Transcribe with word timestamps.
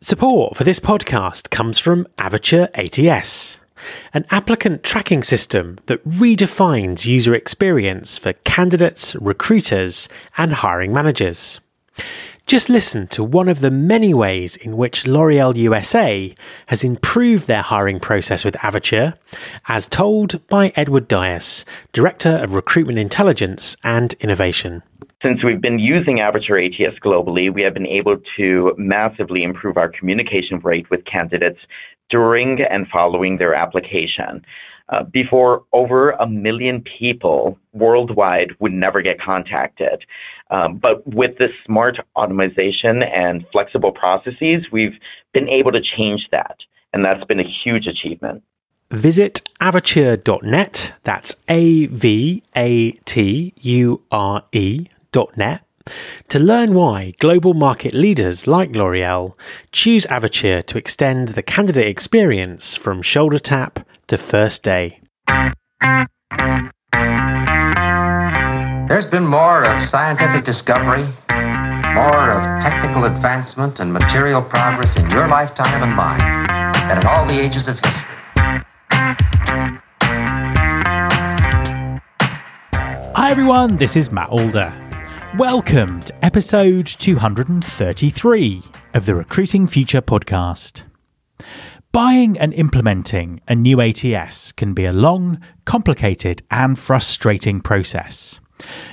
Support 0.00 0.56
for 0.56 0.62
this 0.62 0.78
podcast 0.78 1.50
comes 1.50 1.76
from 1.76 2.06
Avature 2.18 2.68
ATS, 2.74 3.58
an 4.14 4.26
applicant 4.30 4.84
tracking 4.84 5.24
system 5.24 5.76
that 5.86 6.08
redefines 6.08 7.04
user 7.04 7.34
experience 7.34 8.16
for 8.16 8.32
candidates, 8.44 9.16
recruiters, 9.16 10.08
and 10.36 10.52
hiring 10.52 10.92
managers. 10.92 11.58
Just 12.48 12.70
listen 12.70 13.06
to 13.08 13.22
one 13.22 13.50
of 13.50 13.60
the 13.60 13.70
many 13.70 14.14
ways 14.14 14.56
in 14.56 14.78
which 14.78 15.06
L'Oreal 15.06 15.54
USA 15.54 16.34
has 16.64 16.82
improved 16.82 17.46
their 17.46 17.60
hiring 17.60 18.00
process 18.00 18.42
with 18.42 18.54
Avature, 18.54 19.14
as 19.66 19.86
told 19.86 20.40
by 20.48 20.72
Edward 20.74 21.08
Dias, 21.08 21.66
Director 21.92 22.38
of 22.38 22.54
Recruitment 22.54 22.98
Intelligence 22.98 23.76
and 23.84 24.14
Innovation. 24.20 24.82
Since 25.22 25.44
we've 25.44 25.60
been 25.60 25.78
using 25.78 26.20
Avature 26.20 26.64
ATS 26.64 26.98
globally, 27.00 27.52
we 27.52 27.60
have 27.60 27.74
been 27.74 27.86
able 27.86 28.16
to 28.38 28.74
massively 28.78 29.42
improve 29.42 29.76
our 29.76 29.90
communication 29.90 30.58
rate 30.60 30.88
with 30.88 31.04
candidates 31.04 31.60
during 32.08 32.62
and 32.62 32.88
following 32.88 33.36
their 33.36 33.54
application. 33.54 34.42
Uh, 34.90 35.02
before, 35.02 35.64
over 35.72 36.12
a 36.12 36.26
million 36.26 36.80
people 36.80 37.58
worldwide 37.72 38.56
would 38.58 38.72
never 38.72 39.02
get 39.02 39.20
contacted. 39.20 40.04
Um, 40.50 40.78
but 40.78 41.06
with 41.06 41.36
this 41.38 41.50
smart 41.66 41.98
automation 42.16 43.02
and 43.02 43.44
flexible 43.52 43.92
processes, 43.92 44.66
we've 44.72 44.98
been 45.34 45.48
able 45.48 45.72
to 45.72 45.80
change 45.80 46.28
that. 46.30 46.56
And 46.92 47.04
that's 47.04 47.24
been 47.24 47.40
a 47.40 47.48
huge 47.48 47.86
achievement. 47.86 48.42
Visit 48.90 49.42
avature.net, 49.60 50.94
that's 51.02 51.36
A 51.50 51.86
V 51.86 52.42
A 52.56 52.92
T 52.92 53.52
U 53.60 54.02
R 54.10 54.44
E 54.52 54.86
net 55.36 55.67
to 56.28 56.38
learn 56.38 56.74
why 56.74 57.12
global 57.18 57.54
market 57.54 57.94
leaders 57.94 58.46
like 58.46 58.70
L'Oreal 58.70 59.34
choose 59.72 60.06
Avature 60.06 60.64
to 60.66 60.78
extend 60.78 61.28
the 61.30 61.42
candidate 61.42 61.86
experience 61.86 62.74
from 62.74 63.02
shoulder 63.02 63.38
tap 63.38 63.86
to 64.08 64.18
first 64.18 64.62
day. 64.62 65.00
There's 68.88 69.10
been 69.10 69.26
more 69.26 69.62
of 69.62 69.90
scientific 69.90 70.46
discovery, 70.46 71.04
more 71.94 72.30
of 72.30 72.62
technical 72.62 73.04
advancement 73.04 73.78
and 73.80 73.92
material 73.92 74.42
progress 74.42 74.98
in 74.98 75.08
your 75.10 75.28
lifetime 75.28 75.82
and 75.82 75.94
mine 75.94 76.18
than 76.88 76.98
in 76.98 77.06
all 77.06 77.26
the 77.26 77.38
ages 77.38 77.68
of 77.68 77.76
history. 77.76 78.04
Hi 83.14 83.30
everyone, 83.30 83.76
this 83.76 83.94
is 83.96 84.10
Matt 84.10 84.30
Alder. 84.30 84.72
Welcome 85.36 86.00
to 86.00 86.24
episode 86.24 86.86
233 86.86 88.62
of 88.94 89.04
the 89.04 89.14
Recruiting 89.14 89.68
Future 89.68 90.00
podcast. 90.00 90.84
Buying 91.92 92.38
and 92.38 92.54
implementing 92.54 93.42
a 93.46 93.54
new 93.54 93.80
ATS 93.80 94.52
can 94.52 94.72
be 94.72 94.86
a 94.86 94.92
long, 94.92 95.38
complicated, 95.66 96.42
and 96.50 96.78
frustrating 96.78 97.60
process. 97.60 98.40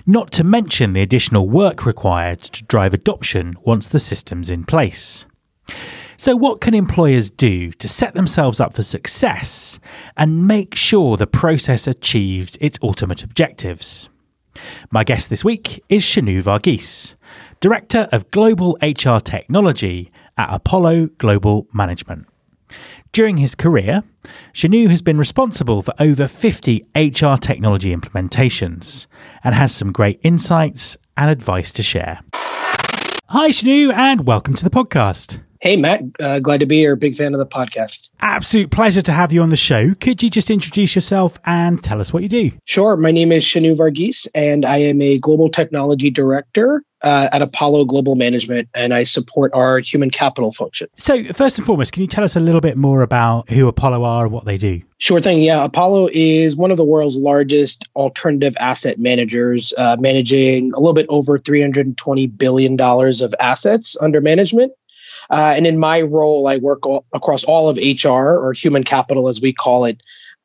Not 0.06 0.34
to 0.34 0.44
mention 0.44 0.92
the 0.92 1.02
additional 1.02 1.48
work 1.48 1.86
required 1.86 2.42
to 2.42 2.66
drive 2.66 2.94
adoption 2.94 3.56
once 3.64 3.88
the 3.88 4.00
system's 4.00 4.50
in 4.50 4.66
place. 4.66 5.26
So, 6.18 6.36
what 6.36 6.60
can 6.60 6.74
employers 6.74 7.30
do 7.30 7.72
to 7.72 7.88
set 7.88 8.14
themselves 8.14 8.60
up 8.60 8.74
for 8.74 8.84
success 8.84 9.80
and 10.18 10.46
make 10.46 10.76
sure 10.76 11.16
the 11.16 11.28
process 11.28 11.88
achieves 11.88 12.58
its 12.60 12.78
ultimate 12.84 13.24
objectives? 13.24 14.10
My 14.92 15.04
guest 15.04 15.30
this 15.30 15.44
week 15.44 15.84
is 15.90 16.04
Shanu 16.04 16.42
Varghese, 16.42 17.16
Director 17.60 18.08
of 18.12 18.30
Global 18.32 18.78
HR 18.82 19.20
Technology 19.20 20.12
at 20.38 20.54
Apollo 20.54 21.08
Global 21.18 21.68
Management. 21.74 22.28
During 23.12 23.38
his 23.38 23.56
career, 23.56 24.04
Shanu 24.54 24.90
has 24.90 25.02
been 25.02 25.18
responsible 25.18 25.82
for 25.82 25.94
over 26.00 26.28
50 26.28 26.86
HR 26.96 27.36
technology 27.38 27.96
implementations 27.96 29.08
and 29.44 29.56
has 29.56 29.74
some 29.74 29.92
great 29.92 30.20
insights 30.24 30.98
and 31.16 31.30
advice 31.30 31.72
to 31.74 31.84
share. 31.84 32.20
Hi, 32.34 33.50
Shanu, 33.50 33.94
and 33.94 34.28
welcome 34.28 34.56
to 34.56 34.64
the 34.64 34.70
podcast. 34.70 35.42
Hey, 35.62 35.78
Matt. 35.78 36.02
Uh, 36.20 36.40
glad 36.40 36.60
to 36.60 36.66
be 36.66 36.78
here. 36.78 36.96
Big 36.96 37.16
fan 37.16 37.34
of 37.34 37.40
the 37.40 37.46
podcast. 37.46 38.05
Absolute 38.22 38.72
pleasure 38.72 39.02
to 39.02 39.12
have 39.12 39.32
you 39.32 39.42
on 39.42 39.50
the 39.50 39.56
show. 39.56 39.94
Could 39.96 40.24
you 40.24 40.30
just 40.30 40.50
introduce 40.50 40.96
yourself 40.96 41.38
and 41.46 41.82
tell 41.84 42.00
us 42.00 42.14
what 42.14 42.24
you 42.24 42.30
do? 42.30 42.52
Sure. 42.66 42.98
My 42.98 43.12
name 43.12 43.32
is 43.32 43.44
Shanu 43.44 43.76
Varghese, 43.76 44.28
and 44.34 44.66
I 44.66 44.78
am 44.78 45.02
a 45.02 45.20
global 45.20 45.50
technology 45.50 46.10
director 46.10 46.84
uh, 47.06 47.30
at 47.32 47.42
Apollo 47.42 47.86
Global 47.86 48.16
Management, 48.16 48.68
and 48.74 48.94
I 48.94 49.04
support 49.04 49.52
our 49.54 49.78
human 49.78 50.10
capital 50.10 50.52
function. 50.52 50.88
So, 50.96 51.24
first 51.34 51.58
and 51.58 51.66
foremost, 51.66 51.94
can 51.94 52.02
you 52.02 52.08
tell 52.08 52.24
us 52.24 52.36
a 52.36 52.40
little 52.40 52.62
bit 52.62 52.78
more 52.78 53.04
about 53.04 53.50
who 53.50 53.68
Apollo 53.68 54.04
are 54.04 54.26
and 54.26 54.34
what 54.34 54.46
they 54.46 54.58
do? 54.58 54.82
Sure 54.98 55.22
thing. 55.22 55.44
Yeah, 55.44 55.64
Apollo 55.64 56.10
is 56.14 56.56
one 56.56 56.72
of 56.72 56.78
the 56.78 56.84
world's 56.84 57.16
largest 57.16 57.88
alternative 57.96 58.56
asset 58.60 58.98
managers, 58.98 59.72
uh, 59.78 59.98
managing 60.00 60.74
a 60.74 60.80
little 60.80 60.94
bit 60.94 61.06
over 61.10 61.38
$320 61.38 62.38
billion 62.38 62.80
of 62.82 63.36
assets 63.40 63.96
under 64.02 64.20
management. 64.20 64.72
Uh, 65.30 65.54
and 65.56 65.68
in 65.68 65.78
my 65.80 66.02
role, 66.02 66.48
I 66.48 66.58
work 66.58 66.86
all, 66.86 67.06
across 67.14 67.44
all 67.44 67.70
of 67.70 67.78
HR 67.78 68.10
or 68.10 68.54
human 68.54 68.84
capital, 68.84 69.28
as 69.28 69.42
we 69.42 69.54
call 69.54 69.86
it, 69.86 70.02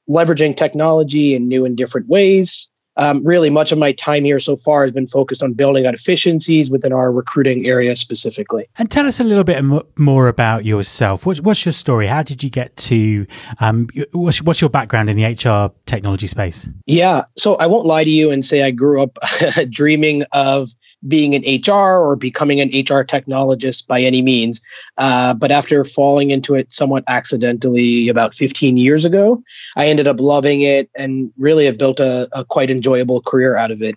leveraging 0.08 0.56
technology 0.56 1.34
in 1.34 1.48
new 1.48 1.64
and 1.64 1.76
different 1.76 2.08
ways. 2.08 2.70
Um, 2.96 3.24
really, 3.24 3.48
much 3.48 3.72
of 3.72 3.78
my 3.78 3.92
time 3.92 4.24
here 4.24 4.38
so 4.38 4.56
far 4.56 4.82
has 4.82 4.92
been 4.92 5.06
focused 5.06 5.42
on 5.42 5.54
building 5.54 5.86
out 5.86 5.94
efficiencies 5.94 6.70
within 6.70 6.92
our 6.92 7.10
recruiting 7.10 7.66
area 7.66 7.94
specifically. 7.96 8.68
And 8.76 8.90
tell 8.90 9.06
us 9.06 9.20
a 9.20 9.24
little 9.24 9.44
bit 9.44 9.64
more 9.96 10.28
about 10.28 10.64
yourself. 10.64 11.24
What's, 11.24 11.40
what's 11.40 11.64
your 11.64 11.72
story? 11.72 12.08
How 12.08 12.22
did 12.22 12.42
you 12.42 12.50
get 12.50 12.76
to? 12.76 13.26
Um, 13.60 13.88
what's, 14.12 14.42
what's 14.42 14.60
your 14.60 14.70
background 14.70 15.08
in 15.08 15.16
the 15.16 15.24
HR 15.24 15.72
technology 15.86 16.26
space? 16.26 16.68
Yeah, 16.86 17.24
so 17.38 17.54
I 17.54 17.68
won't 17.68 17.86
lie 17.86 18.04
to 18.04 18.10
you 18.10 18.30
and 18.30 18.44
say 18.44 18.62
I 18.62 18.70
grew 18.70 19.02
up 19.02 19.18
dreaming 19.70 20.24
of 20.32 20.70
being 21.06 21.34
an 21.34 21.42
HR 21.42 21.98
or 21.98 22.16
becoming 22.16 22.60
an 22.60 22.68
HR 22.68 23.04
technologist 23.04 23.86
by 23.86 24.00
any 24.00 24.22
means. 24.22 24.60
Uh, 24.98 25.34
but 25.34 25.50
after 25.50 25.84
falling 25.84 26.30
into 26.30 26.54
it 26.54 26.72
somewhat 26.72 27.04
accidentally 27.08 28.08
about 28.08 28.34
15 28.34 28.76
years 28.76 29.04
ago, 29.04 29.42
I 29.76 29.86
ended 29.86 30.06
up 30.06 30.20
loving 30.20 30.60
it 30.60 30.90
and 30.94 31.32
really 31.38 31.66
have 31.66 31.78
built 31.78 32.00
a, 32.00 32.28
a 32.32 32.44
quite 32.44 32.70
enjoyable 32.70 33.20
career 33.22 33.56
out 33.56 33.70
of 33.70 33.82
it. 33.82 33.96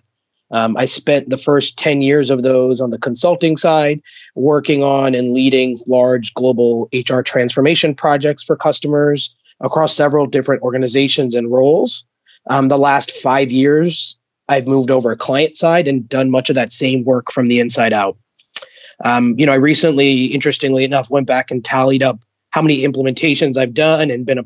Um, 0.50 0.76
I 0.76 0.84
spent 0.84 1.30
the 1.30 1.36
first 1.36 1.78
10 1.78 2.02
years 2.02 2.30
of 2.30 2.42
those 2.42 2.80
on 2.80 2.90
the 2.90 2.98
consulting 2.98 3.56
side, 3.56 4.00
working 4.34 4.82
on 4.82 5.14
and 5.14 5.34
leading 5.34 5.78
large 5.86 6.32
global 6.34 6.88
HR 6.92 7.20
transformation 7.20 7.94
projects 7.94 8.42
for 8.42 8.56
customers 8.56 9.34
across 9.60 9.96
several 9.96 10.26
different 10.26 10.62
organizations 10.62 11.34
and 11.34 11.50
roles. 11.50 12.06
Um, 12.48 12.68
the 12.68 12.78
last 12.78 13.10
five 13.10 13.50
years, 13.50 14.18
I've 14.48 14.66
moved 14.66 14.90
over 14.90 15.10
client 15.16 15.56
side 15.56 15.88
and 15.88 16.08
done 16.08 16.30
much 16.30 16.48
of 16.48 16.54
that 16.54 16.72
same 16.72 17.04
work 17.04 17.32
from 17.32 17.46
the 17.46 17.60
inside 17.60 17.92
out. 17.92 18.16
Um, 19.04 19.34
you 19.38 19.46
know, 19.46 19.52
I 19.52 19.56
recently, 19.56 20.26
interestingly 20.26 20.84
enough, 20.84 21.10
went 21.10 21.26
back 21.26 21.50
and 21.50 21.64
tallied 21.64 22.02
up 22.02 22.20
how 22.50 22.62
many 22.62 22.86
implementations 22.86 23.56
I've 23.56 23.74
done 23.74 24.10
and 24.10 24.24
been 24.24 24.38
a 24.38 24.44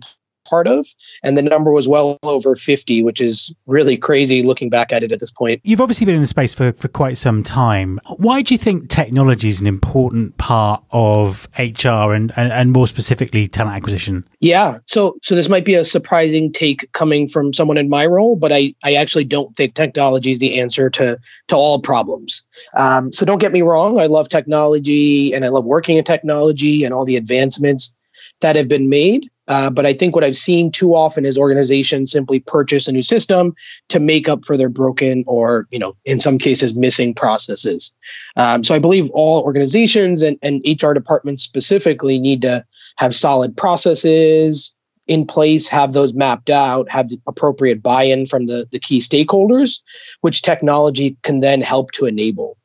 part 0.48 0.66
of. 0.66 0.86
And 1.22 1.36
the 1.36 1.42
number 1.42 1.72
was 1.72 1.88
well 1.88 2.18
over 2.22 2.54
50, 2.54 3.02
which 3.02 3.20
is 3.20 3.54
really 3.66 3.96
crazy 3.96 4.42
looking 4.42 4.70
back 4.70 4.92
at 4.92 5.02
it 5.02 5.12
at 5.12 5.20
this 5.20 5.30
point. 5.30 5.60
You've 5.64 5.80
obviously 5.80 6.06
been 6.06 6.16
in 6.16 6.20
the 6.20 6.26
space 6.26 6.54
for, 6.54 6.72
for 6.72 6.88
quite 6.88 7.18
some 7.18 7.42
time. 7.42 8.00
Why 8.16 8.42
do 8.42 8.54
you 8.54 8.58
think 8.58 8.88
technology 8.88 9.48
is 9.48 9.60
an 9.60 9.66
important 9.66 10.36
part 10.38 10.82
of 10.90 11.48
HR 11.58 12.12
and, 12.12 12.32
and, 12.36 12.52
and 12.52 12.72
more 12.72 12.86
specifically 12.86 13.46
talent 13.46 13.76
acquisition? 13.76 14.28
Yeah. 14.40 14.78
So 14.86 15.16
so 15.22 15.34
this 15.34 15.48
might 15.48 15.64
be 15.64 15.74
a 15.74 15.84
surprising 15.84 16.52
take 16.52 16.90
coming 16.92 17.28
from 17.28 17.52
someone 17.52 17.76
in 17.76 17.88
my 17.88 18.06
role, 18.06 18.36
but 18.36 18.52
I, 18.52 18.74
I 18.84 18.94
actually 18.94 19.24
don't 19.24 19.54
think 19.56 19.74
technology 19.74 20.30
is 20.30 20.38
the 20.38 20.60
answer 20.60 20.88
to 20.90 21.18
to 21.48 21.56
all 21.56 21.80
problems. 21.80 22.46
Um, 22.74 23.12
so 23.12 23.26
don't 23.26 23.38
get 23.38 23.52
me 23.52 23.62
wrong. 23.62 23.98
I 23.98 24.06
love 24.06 24.28
technology 24.28 25.32
and 25.32 25.44
I 25.44 25.48
love 25.48 25.64
working 25.64 25.96
in 25.96 26.04
technology 26.04 26.84
and 26.84 26.94
all 26.94 27.04
the 27.04 27.16
advancements 27.16 27.94
that 28.40 28.56
have 28.56 28.68
been 28.68 28.88
made. 28.88 29.30
Uh, 29.48 29.70
but 29.70 29.86
I 29.86 29.94
think 29.94 30.14
what 30.14 30.24
I've 30.24 30.36
seen 30.36 30.70
too 30.70 30.94
often 30.94 31.24
is 31.24 31.38
organizations 31.38 32.12
simply 32.12 32.38
purchase 32.38 32.86
a 32.86 32.92
new 32.92 33.02
system 33.02 33.54
to 33.88 33.98
make 33.98 34.28
up 34.28 34.44
for 34.44 34.58
their 34.58 34.68
broken 34.68 35.24
or, 35.26 35.66
you 35.70 35.78
know, 35.78 35.96
in 36.04 36.20
some 36.20 36.36
cases, 36.38 36.74
missing 36.74 37.14
processes. 37.14 37.94
Um, 38.36 38.62
so 38.62 38.74
I 38.74 38.78
believe 38.78 39.10
all 39.10 39.42
organizations 39.42 40.20
and, 40.22 40.38
and 40.42 40.62
HR 40.66 40.92
departments 40.92 41.42
specifically 41.42 42.18
need 42.18 42.42
to 42.42 42.64
have 42.98 43.16
solid 43.16 43.56
processes 43.56 44.74
in 45.06 45.26
place, 45.26 45.66
have 45.66 45.94
those 45.94 46.12
mapped 46.12 46.50
out, 46.50 46.90
have 46.90 47.08
the 47.08 47.18
appropriate 47.26 47.82
buy-in 47.82 48.26
from 48.26 48.44
the, 48.44 48.66
the 48.70 48.78
key 48.78 49.00
stakeholders, 49.00 49.82
which 50.20 50.42
technology 50.42 51.16
can 51.22 51.40
then 51.40 51.62
help 51.62 51.90
to 51.92 52.04
enable. 52.04 52.58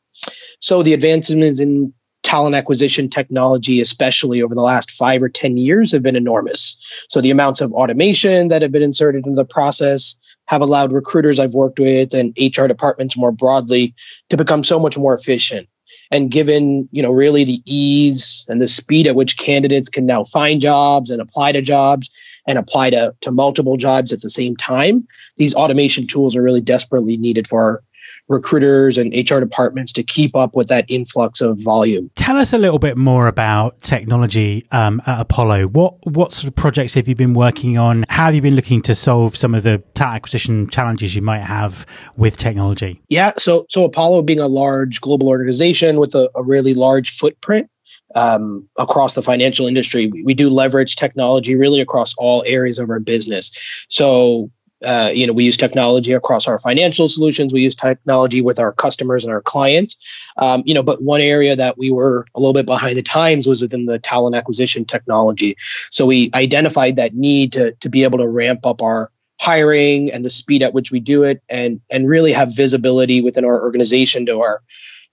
So 0.60 0.84
the 0.84 0.94
advancements 0.94 1.62
in 1.62 1.94
talent 2.34 2.56
acquisition 2.56 3.08
technology, 3.12 3.80
especially 3.80 4.42
over 4.42 4.56
the 4.56 4.62
last 4.62 4.90
five 4.90 5.22
or 5.22 5.30
10 5.30 5.56
years, 5.56 5.92
have 5.92 6.02
been 6.02 6.16
enormous. 6.16 7.06
So 7.08 7.22
the 7.22 7.30
amounts 7.30 7.62
of 7.62 7.72
automation 7.74 8.48
that 8.48 8.64
have 8.64 8.72
been 8.72 8.82
inserted 8.82 9.28
into 9.28 9.36
the 9.36 9.46
process 9.46 10.18
have 10.48 10.60
allowed 10.60 10.92
recruiters 10.92 11.38
I've 11.38 11.54
worked 11.54 11.78
with 11.78 12.12
and 12.16 12.36
HR 12.40 12.66
departments 12.66 13.16
more 13.16 13.32
broadly 13.32 13.94
to 14.32 14.38
become 14.38 14.64
so 14.64 14.80
much 14.80 14.98
more 14.98 15.14
efficient. 15.14 15.68
and 16.10 16.32
given 16.32 16.90
you 16.92 17.04
know 17.04 17.12
really 17.12 17.44
the 17.44 17.62
ease 17.66 18.46
and 18.50 18.60
the 18.60 18.68
speed 18.68 19.06
at 19.06 19.16
which 19.16 19.38
candidates 19.38 19.90
can 19.90 20.06
now 20.08 20.24
find 20.24 20.60
jobs 20.60 21.12
and 21.12 21.22
apply 21.22 21.52
to 21.52 21.62
jobs 21.62 22.10
and 22.48 22.58
apply 22.58 22.90
to, 22.90 23.14
to 23.22 23.32
multiple 23.32 23.78
jobs 23.78 24.12
at 24.12 24.22
the 24.22 24.30
same 24.30 24.56
time 24.56 25.08
these 25.38 25.54
automation 25.54 26.08
tools 26.08 26.36
are 26.36 26.42
really 26.42 26.66
desperately 26.74 27.16
needed 27.16 27.48
for 27.48 27.84
recruiters 28.28 28.98
and 28.98 29.14
HR 29.14 29.40
departments 29.40 29.92
to 29.94 30.04
keep 30.04 30.36
up 30.36 30.56
with 30.56 30.68
that 30.68 30.86
influx 30.88 31.42
of 31.42 31.60
volume. 31.62 32.10
Tell 32.16 32.38
us 32.38 32.54
a 32.54 32.58
little 32.58 32.80
bit 32.80 32.98
more 32.98 33.28
about 33.28 33.82
technology 33.82 34.66
um, 34.72 35.02
at 35.06 35.20
Apollo. 35.20 35.68
What 35.68 35.96
what 36.06 36.34
sort 36.34 36.48
of 36.48 36.56
projects 36.56 36.94
have 36.94 37.08
you 37.08 37.16
been 37.16 37.34
working 37.34 37.78
on? 37.78 38.06
How 38.10 38.26
have 38.26 38.36
you 38.36 38.42
been 38.42 38.56
looking 38.56 38.82
to 38.84 38.96
solve 38.96 39.36
some 39.36 39.54
of 39.54 39.64
the 39.64 39.80
talent 39.94 40.16
acquisition 40.16 40.70
challenges 40.70 41.16
you 41.16 41.22
might 41.22 41.42
have 41.42 41.86
with 42.16 42.38
technology? 42.38 43.02
Yeah, 43.10 43.34
so 43.38 43.66
so 43.70 43.84
Apollo 43.86 44.24
being 44.24 44.40
a 44.40 44.48
large 44.48 45.02
global 45.02 45.30
organization 45.30 46.00
with 46.00 46.16
a, 46.16 46.30
a 46.36 46.44
really 46.44 46.74
large 46.74 47.16
footprint 47.16 47.70
um, 48.16 48.68
across 48.78 49.16
the 49.16 49.22
financial 49.22 49.68
industry. 49.68 50.08
We, 50.08 50.24
we, 50.24 50.34
do 50.34 50.50
leverage 50.50 50.96
technology 50.96 51.56
really 51.56 51.82
across 51.82 52.14
all 52.18 52.44
areas 52.46 52.80
of 52.80 52.90
our 52.90 53.00
business. 53.00 53.52
So 53.90 54.52
uh, 54.84 55.12
you 55.14 55.28
know, 55.28 55.34
we 55.34 55.46
use 55.46 55.58
technology 55.58 56.14
across 56.14 56.48
our 56.48 56.58
financial 56.58 57.08
solutions. 57.08 57.54
We 57.54 57.62
use 57.62 57.76
technology 57.76 58.42
with 58.42 58.60
our 58.60 58.72
customers 58.72 59.24
and 59.24 59.34
our 59.34 59.42
clients. 59.42 59.98
Um, 60.38 60.64
you 60.66 60.74
know, 60.74 60.84
but 60.84 61.02
one 61.02 61.22
area 61.22 61.56
that 61.56 61.78
we 61.78 61.92
were 61.92 62.26
a 62.36 62.40
little 62.40 62.54
bit 62.54 62.66
behind 62.66 62.98
the 62.98 63.04
times 63.04 63.48
was 63.48 63.62
within 63.62 63.86
the 63.86 64.00
talent 64.00 64.36
acquisition 64.36 64.86
technology. 64.86 65.58
So 65.92 66.06
we 66.06 66.30
identified 66.34 66.98
that 66.98 67.14
need 67.16 67.54
to 67.54 67.72
to 67.74 67.90
be 67.90 68.04
able 68.04 68.20
to 68.20 68.28
ramp 68.28 68.66
up 68.66 68.82
our 68.82 69.12
hiring 69.40 70.12
and 70.12 70.24
the 70.24 70.30
speed 70.30 70.64
at 70.64 70.74
which 70.74 70.92
we 70.92 71.00
do 71.00 71.24
it, 71.24 71.42
and 71.50 71.82
and 71.90 72.10
really 72.10 72.34
have 72.34 72.56
visibility 72.56 73.22
within 73.22 73.46
our 73.46 73.62
organization 73.62 74.26
to 74.28 74.42
our 74.42 74.62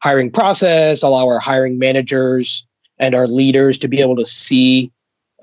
hiring 0.03 0.31
process, 0.31 1.03
allow 1.03 1.27
our 1.29 1.41
hiring 1.41 1.79
managers 1.79 2.67
and 2.99 3.15
our 3.15 3.27
leaders 3.27 3.79
to 3.79 3.89
be 3.89 4.01
able 4.01 4.17
to 4.17 4.27
see 4.27 4.93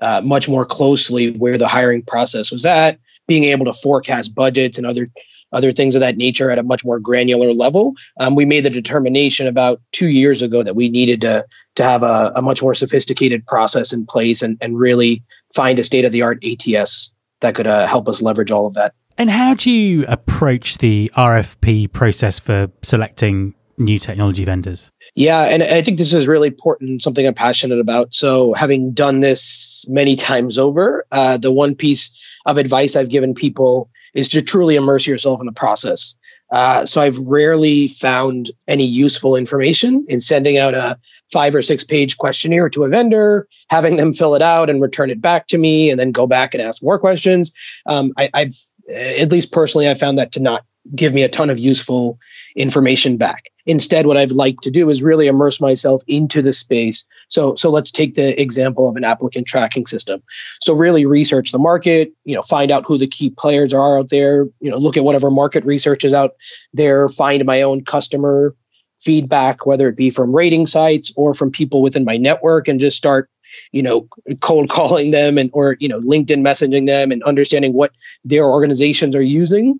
uh, 0.00 0.20
much 0.24 0.48
more 0.48 0.64
closely 0.64 1.30
where 1.32 1.58
the 1.58 1.68
hiring 1.68 2.02
process 2.02 2.52
was 2.52 2.64
at 2.64 2.98
being 3.28 3.44
able 3.44 3.66
to 3.66 3.72
forecast 3.72 4.34
budgets 4.34 4.76
and 4.76 4.86
other 4.86 5.08
other 5.52 5.72
things 5.72 5.94
of 5.94 6.00
that 6.00 6.16
nature 6.16 6.50
at 6.50 6.58
a 6.58 6.62
much 6.62 6.84
more 6.84 6.98
granular 6.98 7.54
level. 7.54 7.94
Um, 8.20 8.34
we 8.34 8.44
made 8.44 8.64
the 8.64 8.70
determination 8.70 9.46
about 9.46 9.80
two 9.92 10.08
years 10.08 10.42
ago 10.42 10.62
that 10.62 10.74
we 10.74 10.88
needed 10.88 11.20
to 11.20 11.46
to 11.76 11.84
have 11.84 12.02
a, 12.02 12.32
a 12.34 12.42
much 12.42 12.60
more 12.60 12.74
sophisticated 12.74 13.46
process 13.46 13.92
in 13.92 14.04
place 14.04 14.42
and, 14.42 14.58
and 14.60 14.78
really 14.78 15.22
find 15.54 15.78
a 15.78 15.84
state 15.84 16.04
of 16.04 16.12
the 16.12 16.22
art 16.22 16.44
ATS 16.44 17.14
that 17.40 17.54
could 17.54 17.66
uh, 17.66 17.86
help 17.86 18.08
us 18.08 18.20
leverage 18.20 18.50
all 18.50 18.66
of 18.66 18.74
that. 18.74 18.94
And 19.16 19.30
how 19.30 19.54
do 19.54 19.70
you 19.70 20.04
approach 20.06 20.78
the 20.78 21.10
RFP 21.16 21.92
process 21.92 22.38
for 22.38 22.70
selecting 22.82 23.54
new 23.76 23.98
technology 23.98 24.44
vendors? 24.44 24.90
Yeah, 25.14 25.42
and 25.42 25.62
I 25.62 25.82
think 25.82 25.98
this 25.98 26.12
is 26.12 26.28
really 26.28 26.48
important, 26.48 27.02
something 27.02 27.26
I'm 27.26 27.34
passionate 27.34 27.80
about. 27.80 28.14
So, 28.14 28.52
having 28.52 28.92
done 28.92 29.20
this 29.20 29.84
many 29.88 30.14
times 30.14 30.58
over, 30.58 31.04
uh, 31.10 31.38
the 31.38 31.50
one 31.50 31.74
piece 31.74 32.16
of 32.48 32.56
advice 32.56 32.96
I've 32.96 33.10
given 33.10 33.34
people 33.34 33.90
is 34.14 34.28
to 34.30 34.42
truly 34.42 34.74
immerse 34.74 35.06
yourself 35.06 35.38
in 35.40 35.46
the 35.46 35.52
process. 35.52 36.16
Uh, 36.50 36.86
so 36.86 37.02
I've 37.02 37.18
rarely 37.18 37.88
found 37.88 38.50
any 38.66 38.84
useful 38.84 39.36
information 39.36 40.04
in 40.08 40.18
sending 40.20 40.56
out 40.56 40.74
a 40.74 40.98
five 41.30 41.54
or 41.54 41.60
six 41.60 41.84
page 41.84 42.16
questionnaire 42.16 42.70
to 42.70 42.84
a 42.84 42.88
vendor, 42.88 43.46
having 43.68 43.96
them 43.96 44.14
fill 44.14 44.34
it 44.34 44.40
out 44.40 44.70
and 44.70 44.80
return 44.80 45.10
it 45.10 45.20
back 45.20 45.46
to 45.48 45.58
me, 45.58 45.90
and 45.90 46.00
then 46.00 46.10
go 46.10 46.26
back 46.26 46.54
and 46.54 46.62
ask 46.62 46.82
more 46.82 46.98
questions. 46.98 47.52
Um, 47.84 48.12
I, 48.16 48.30
I've 48.32 48.54
at 48.90 49.30
least 49.30 49.52
personally, 49.52 49.88
I 49.90 49.94
found 49.94 50.18
that 50.18 50.32
to 50.32 50.40
not 50.40 50.64
give 50.94 51.14
me 51.14 51.22
a 51.22 51.28
ton 51.28 51.50
of 51.50 51.58
useful 51.58 52.18
information 52.56 53.16
back. 53.16 53.50
Instead, 53.66 54.06
what 54.06 54.16
I'd 54.16 54.32
like 54.32 54.60
to 54.62 54.70
do 54.70 54.88
is 54.88 55.02
really 55.02 55.26
immerse 55.26 55.60
myself 55.60 56.02
into 56.06 56.40
the 56.40 56.52
space. 56.52 57.06
So, 57.28 57.54
so 57.54 57.70
let's 57.70 57.90
take 57.90 58.14
the 58.14 58.40
example 58.40 58.88
of 58.88 58.96
an 58.96 59.04
applicant 59.04 59.46
tracking 59.46 59.86
system. 59.86 60.22
So 60.62 60.74
really 60.74 61.04
research 61.04 61.52
the 61.52 61.58
market, 61.58 62.12
you 62.24 62.34
know, 62.34 62.42
find 62.42 62.70
out 62.70 62.86
who 62.86 62.96
the 62.96 63.06
key 63.06 63.30
players 63.30 63.74
are 63.74 63.98
out 63.98 64.08
there, 64.08 64.46
you 64.60 64.70
know, 64.70 64.78
look 64.78 64.96
at 64.96 65.04
whatever 65.04 65.30
market 65.30 65.64
research 65.64 66.04
is 66.04 66.14
out 66.14 66.32
there, 66.72 67.08
find 67.08 67.44
my 67.44 67.62
own 67.62 67.84
customer 67.84 68.56
feedback, 69.00 69.66
whether 69.66 69.88
it 69.88 69.96
be 69.96 70.10
from 70.10 70.34
rating 70.34 70.66
sites 70.66 71.12
or 71.14 71.34
from 71.34 71.50
people 71.50 71.82
within 71.82 72.04
my 72.04 72.16
network 72.16 72.68
and 72.68 72.80
just 72.80 72.96
start 72.96 73.30
you 73.72 73.82
know 73.82 74.06
cold 74.40 74.68
calling 74.70 75.10
them 75.10 75.38
and 75.38 75.50
or 75.52 75.76
you 75.80 75.88
know 75.88 76.00
linkedin 76.00 76.40
messaging 76.40 76.86
them 76.86 77.10
and 77.10 77.22
understanding 77.22 77.72
what 77.72 77.92
their 78.24 78.44
organizations 78.44 79.14
are 79.16 79.22
using 79.22 79.78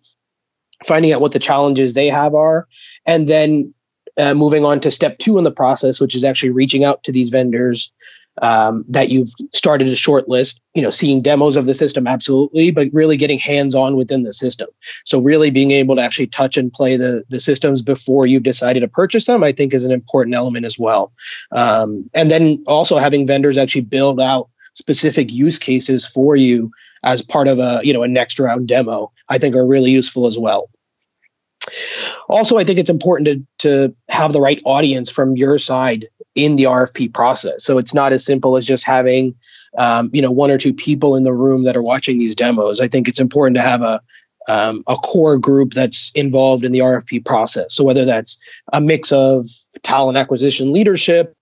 finding 0.87 1.13
out 1.13 1.21
what 1.21 1.33
the 1.33 1.39
challenges 1.39 1.95
they 1.95 2.09
have 2.09 2.35
are, 2.35 2.67
and 3.07 3.27
then 3.27 3.75
uh, 4.17 4.35
moving 4.35 4.65
on 4.65 4.81
to 4.81 4.91
step 4.91 5.19
two 5.19 5.39
in 5.39 5.45
the 5.45 5.51
process, 5.51 6.01
which 6.01 6.15
is 6.15 6.25
actually 6.25 6.51
reaching 6.51 6.85
out 6.85 7.05
to 7.05 7.13
these 7.13 7.31
vendors 7.31 7.93
um, 8.43 8.85
that 8.89 9.09
you've 9.09 9.31
started 9.53 9.89
a 9.89 9.97
short 9.97 10.29
list. 10.29 10.61
You 10.75 10.83
know, 10.83 10.91
seeing 10.91 11.23
demos 11.23 11.57
of 11.57 11.67
the 11.67 11.75
system, 11.75 12.07
absolutely, 12.07 12.71
but 12.71 12.89
really 12.93 13.17
getting 13.17 13.39
hands 13.39 13.75
on 13.75 13.97
within 13.97 14.23
the 14.23 14.33
system. 14.33 14.69
So 15.05 15.21
really 15.21 15.51
being 15.51 15.71
able 15.71 15.97
to 15.97 16.03
actually 16.03 16.29
touch 16.29 16.57
and 16.57 16.73
play 16.73 16.97
the 16.97 17.25
the 17.29 17.41
systems 17.41 17.83
before 17.83 18.27
you've 18.27 18.43
decided 18.43 18.81
to 18.81 18.89
purchase 18.89 19.27
them, 19.27 19.45
I 19.45 19.53
think, 19.53 19.75
is 19.75 19.85
an 19.85 19.93
important 19.93 20.37
element 20.37 20.65
as 20.67 20.79
well. 20.79 21.13
Um, 21.53 22.09
and 22.15 22.31
then 22.31 22.65
also 22.67 22.99
having 22.99 23.27
vendors 23.27 23.57
actually 23.57 23.83
build 23.83 24.21
out 24.21 24.49
specific 24.75 25.33
use 25.33 25.59
cases 25.59 26.07
for 26.07 26.37
you 26.37 26.71
as 27.05 27.23
part 27.23 27.49
of 27.49 27.59
a 27.59 27.81
you 27.83 27.93
know 27.93 28.03
a 28.03 28.09
next 28.09 28.39
round 28.39 28.69
demo 28.69 29.13
i 29.29 29.39
think 29.39 29.55
are 29.55 29.67
really 29.67 29.91
useful 29.91 30.27
as 30.27 30.39
well. 30.39 30.71
Also 32.29 32.59
i 32.59 32.65
think 32.65 32.79
it's 32.79 32.91
important 32.91 33.27
to 33.27 33.47
to 33.69 33.95
have 34.09 34.33
the 34.33 34.41
right 34.41 34.61
audience 34.65 35.11
from 35.11 35.37
your 35.37 35.59
side 35.59 36.07
in 36.35 36.57
the 36.57 36.65
rfp 36.65 37.13
process. 37.13 37.65
So 37.65 37.79
it's 37.79 37.95
not 37.95 38.13
as 38.13 38.25
simple 38.25 38.57
as 38.57 38.67
just 38.67 38.85
having 38.85 39.35
um, 39.77 40.11
you 40.13 40.23
know 40.23 40.31
one 40.31 40.51
or 40.51 40.59
two 40.59 40.73
people 40.73 41.17
in 41.17 41.25
the 41.25 41.33
room 41.33 41.65
that 41.65 41.77
are 41.77 41.83
watching 41.83 42.19
these 42.19 42.35
demos. 42.35 42.81
I 42.81 42.89
think 42.89 43.09
it's 43.09 43.21
important 43.21 43.57
to 43.57 43.63
have 43.63 43.83
a 43.83 44.01
um, 44.49 44.83
a 44.87 44.97
core 44.97 45.39
group 45.39 45.75
that's 45.75 46.11
involved 46.13 46.65
in 46.65 46.73
the 46.73 46.79
RFP 46.79 47.25
process. 47.25 47.75
So 47.75 47.85
whether 47.85 48.07
that's 48.07 48.39
a 48.73 48.81
mix 48.81 49.13
of 49.13 49.47
talent 49.83 50.17
acquisition 50.17 50.73
leadership, 50.73 51.37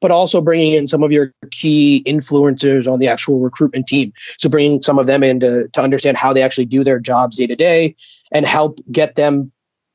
but 0.00 0.10
also 0.10 0.40
bringing 0.40 0.74
in 0.74 0.86
some 0.86 1.02
of 1.02 1.12
your 1.12 1.32
key 1.50 2.02
influencers 2.06 2.90
on 2.90 2.98
the 2.98 3.08
actual 3.08 3.40
recruitment 3.40 3.86
team. 3.86 4.12
So 4.38 4.48
bringing 4.48 4.82
some 4.82 4.98
of 4.98 5.06
them 5.06 5.22
in 5.22 5.40
to, 5.40 5.68
to 5.68 5.80
understand 5.80 6.16
how 6.16 6.32
they 6.32 6.42
actually 6.42 6.66
do 6.66 6.84
their 6.84 6.98
jobs 6.98 7.36
day 7.36 7.46
to 7.46 7.56
day 7.56 7.96
and 8.32 8.46
help 8.46 8.78
get 8.90 9.14
them 9.14 9.52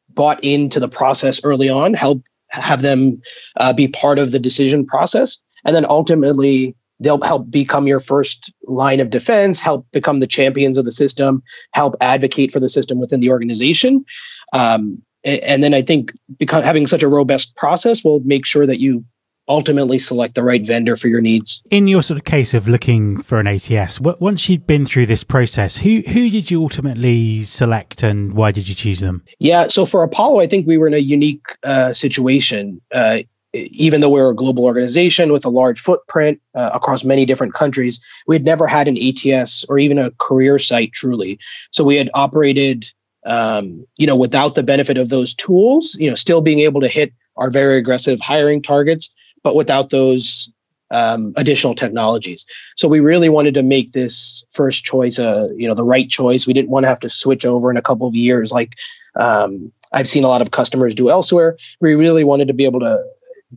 bought 0.09 0.44
into 0.44 0.80
the 0.80 0.89
process 0.89 1.44
early 1.44 1.69
on, 1.69 1.94
help 1.94 2.24
have 2.50 2.81
them 2.81 3.21
uh, 3.57 3.74
be 3.74 3.88
part 3.88 4.19
of 4.19 4.31
the 4.31 4.39
decision 4.39 4.85
process. 4.85 5.44
And 5.65 5.75
then 5.75 5.85
ultimately, 5.88 6.75
they'll 7.00 7.21
help 7.21 7.50
become 7.50 7.88
your 7.88 8.00
first 8.00 8.53
line 8.63 8.99
of 8.99 9.09
defense, 9.09 9.59
help 9.59 9.87
become 9.92 10.19
the 10.19 10.28
champions 10.28 10.78
of 10.78 10.85
the 10.85 10.92
system, 10.92 11.44
help 11.73 11.95
advocate 12.02 12.52
for 12.52 12.59
the 12.59 12.69
system 12.69 12.99
within 12.99 13.19
the 13.19 13.30
organization. 13.30 14.06
Um, 14.54 15.02
and 15.23 15.63
then 15.63 15.73
I 15.73 15.81
think 15.81 16.13
having 16.49 16.85
such 16.85 17.02
a 17.02 17.07
robust 17.07 17.56
process 17.56 18.04
will 18.04 18.19
make 18.21 18.45
sure 18.45 18.68
that 18.68 18.80
you 18.80 19.06
ultimately 19.47 20.00
select 20.00 20.35
the 20.35 20.44
right 20.44 20.66
vendor 20.66 20.95
for 20.95 21.07
your 21.07 21.21
needs. 21.21 21.64
In 21.69 21.88
your 21.88 22.02
sort 22.02 22.18
of 22.18 22.23
case 22.23 22.54
of 22.54 22.68
looking 22.68 23.21
for 23.21 23.40
an 23.40 23.47
ATS, 23.47 24.00
once 24.00 24.47
you'd 24.50 24.66
been 24.66 24.85
through 24.85 25.06
this 25.07 25.23
process, 25.23 25.78
who 25.78 26.02
who 26.07 26.30
did 26.30 26.50
you 26.50 26.62
ultimately 26.62 27.44
select 27.44 28.04
and 28.04 28.33
why 28.33 28.52
did 28.52 28.69
you 28.69 28.76
choose 28.76 29.00
them? 29.00 29.23
Yeah, 29.40 29.68
so 29.68 29.85
for 29.85 30.04
Apollo, 30.04 30.40
I 30.40 30.47
think 30.47 30.68
we 30.68 30.78
were 30.78 30.88
in 30.88 30.94
a 30.94 30.97
unique 30.97 31.45
uh, 31.64 31.94
situation. 31.94 32.81
Uh, 32.94 33.19
even 33.54 34.02
though 34.02 34.09
we 34.09 34.19
we're 34.19 34.31
a 34.31 34.35
global 34.35 34.66
organization 34.66 35.31
with 35.31 35.45
a 35.45 35.50
large 35.50 35.80
footprint 35.80 36.42
uh, 36.56 36.71
across 36.73 37.04
many 37.04 37.23
different 37.26 37.54
countries, 37.54 38.04
we 38.26 38.35
had 38.35 38.44
never 38.44 38.66
had 38.66 38.88
an 38.88 38.97
ATS 38.97 39.66
or 39.66 39.78
even 39.78 40.00
a 40.00 40.09
career 40.12 40.57
site 40.57 40.92
truly. 40.92 41.40
So 41.69 41.83
we 41.83 41.97
had 41.97 42.09
operated, 42.16 42.88
um, 43.26 43.85
you 43.97 44.07
know, 44.07 44.16
without 44.16 44.56
the 44.56 44.64
benefit 44.64 44.97
of 44.97 45.09
those 45.09 45.35
tools, 45.35 45.95
you 46.00 46.09
know, 46.09 46.16
still 46.16 46.42
being 46.42 46.62
able 46.62 46.81
to 46.81 46.88
hit 46.88 47.14
our 47.35 47.52
very 47.52 47.78
aggressive 47.78 48.19
hiring 48.19 48.62
targets, 48.62 49.14
but 49.44 49.56
without 49.56 49.90
those 49.90 50.52
um, 50.92 51.33
additional 51.38 51.73
technologies. 51.73 52.45
So 52.76 52.88
we 52.88 53.00
really 53.00 53.30
wanted 53.30 53.56
to 53.56 53.64
make 53.64 53.92
this 53.92 54.45
first 54.52 54.83
choice, 54.85 55.18
uh, 55.18 55.47
you 55.57 55.68
know, 55.68 55.73
the 55.73 55.85
right 55.85 56.07
choice. 56.07 56.45
We 56.45 56.54
didn't 56.54 56.69
want 56.69 56.83
to 56.83 56.90
have 56.90 57.00
to 57.00 57.09
switch 57.09 57.45
over 57.45 57.71
in 57.71 57.78
a 57.78 57.81
couple 57.81 58.06
of 58.07 58.16
years, 58.16 58.52
like 58.52 58.76
um, 59.16 59.71
I've 59.92 60.09
seen 60.09 60.23
a 60.23 60.28
lot 60.28 60.42
of 60.42 60.52
customers 60.52 60.95
do 60.95 61.09
elsewhere. 61.09 61.57
We 61.80 61.95
really 61.95 62.23
wanted 62.23 62.47
to 62.47 62.54
be 62.54 62.66
able 62.66 62.80
to 62.81 63.04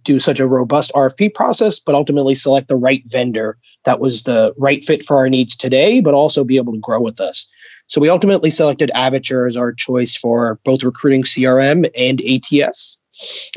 do 0.02 0.18
such 0.18 0.40
a 0.40 0.46
robust 0.46 0.92
RFP 0.94 1.34
process, 1.34 1.78
but 1.78 1.94
ultimately 1.94 2.34
select 2.34 2.68
the 2.68 2.76
right 2.76 3.02
vendor 3.06 3.56
that 3.84 3.98
was 4.00 4.24
the 4.24 4.52
right 4.58 4.84
fit 4.84 5.02
for 5.02 5.16
our 5.16 5.30
needs 5.30 5.56
today, 5.56 6.00
but 6.00 6.12
also 6.12 6.44
be 6.44 6.58
able 6.58 6.74
to 6.74 6.78
grow 6.78 7.00
with 7.00 7.20
us. 7.20 7.50
So 7.86 8.00
we 8.00 8.10
ultimately 8.10 8.50
selected 8.50 8.90
Avature 8.94 9.46
as 9.46 9.56
our 9.56 9.72
choice 9.72 10.16
for 10.16 10.58
both 10.64 10.82
recruiting 10.82 11.22
CRM 11.22 11.88
and 11.96 12.20
ATS. 12.20 13.00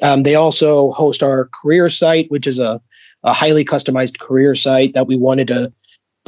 Um, 0.01 0.23
they 0.23 0.35
also 0.35 0.91
host 0.91 1.23
our 1.23 1.45
career 1.45 1.89
site, 1.89 2.29
which 2.29 2.47
is 2.47 2.59
a, 2.59 2.81
a 3.23 3.33
highly 3.33 3.65
customized 3.65 4.19
career 4.19 4.55
site 4.55 4.93
that 4.93 5.07
we 5.07 5.15
wanted 5.15 5.47
to 5.47 5.73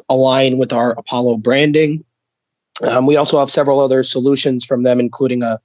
align 0.09 0.57
with 0.57 0.73
our 0.73 0.91
Apollo 0.91 1.37
branding. 1.37 2.03
Um, 2.81 3.05
we 3.05 3.15
also 3.15 3.39
have 3.39 3.51
several 3.51 3.79
other 3.79 4.03
solutions 4.03 4.65
from 4.65 4.83
them, 4.83 4.99
including 4.99 5.43
a, 5.43 5.59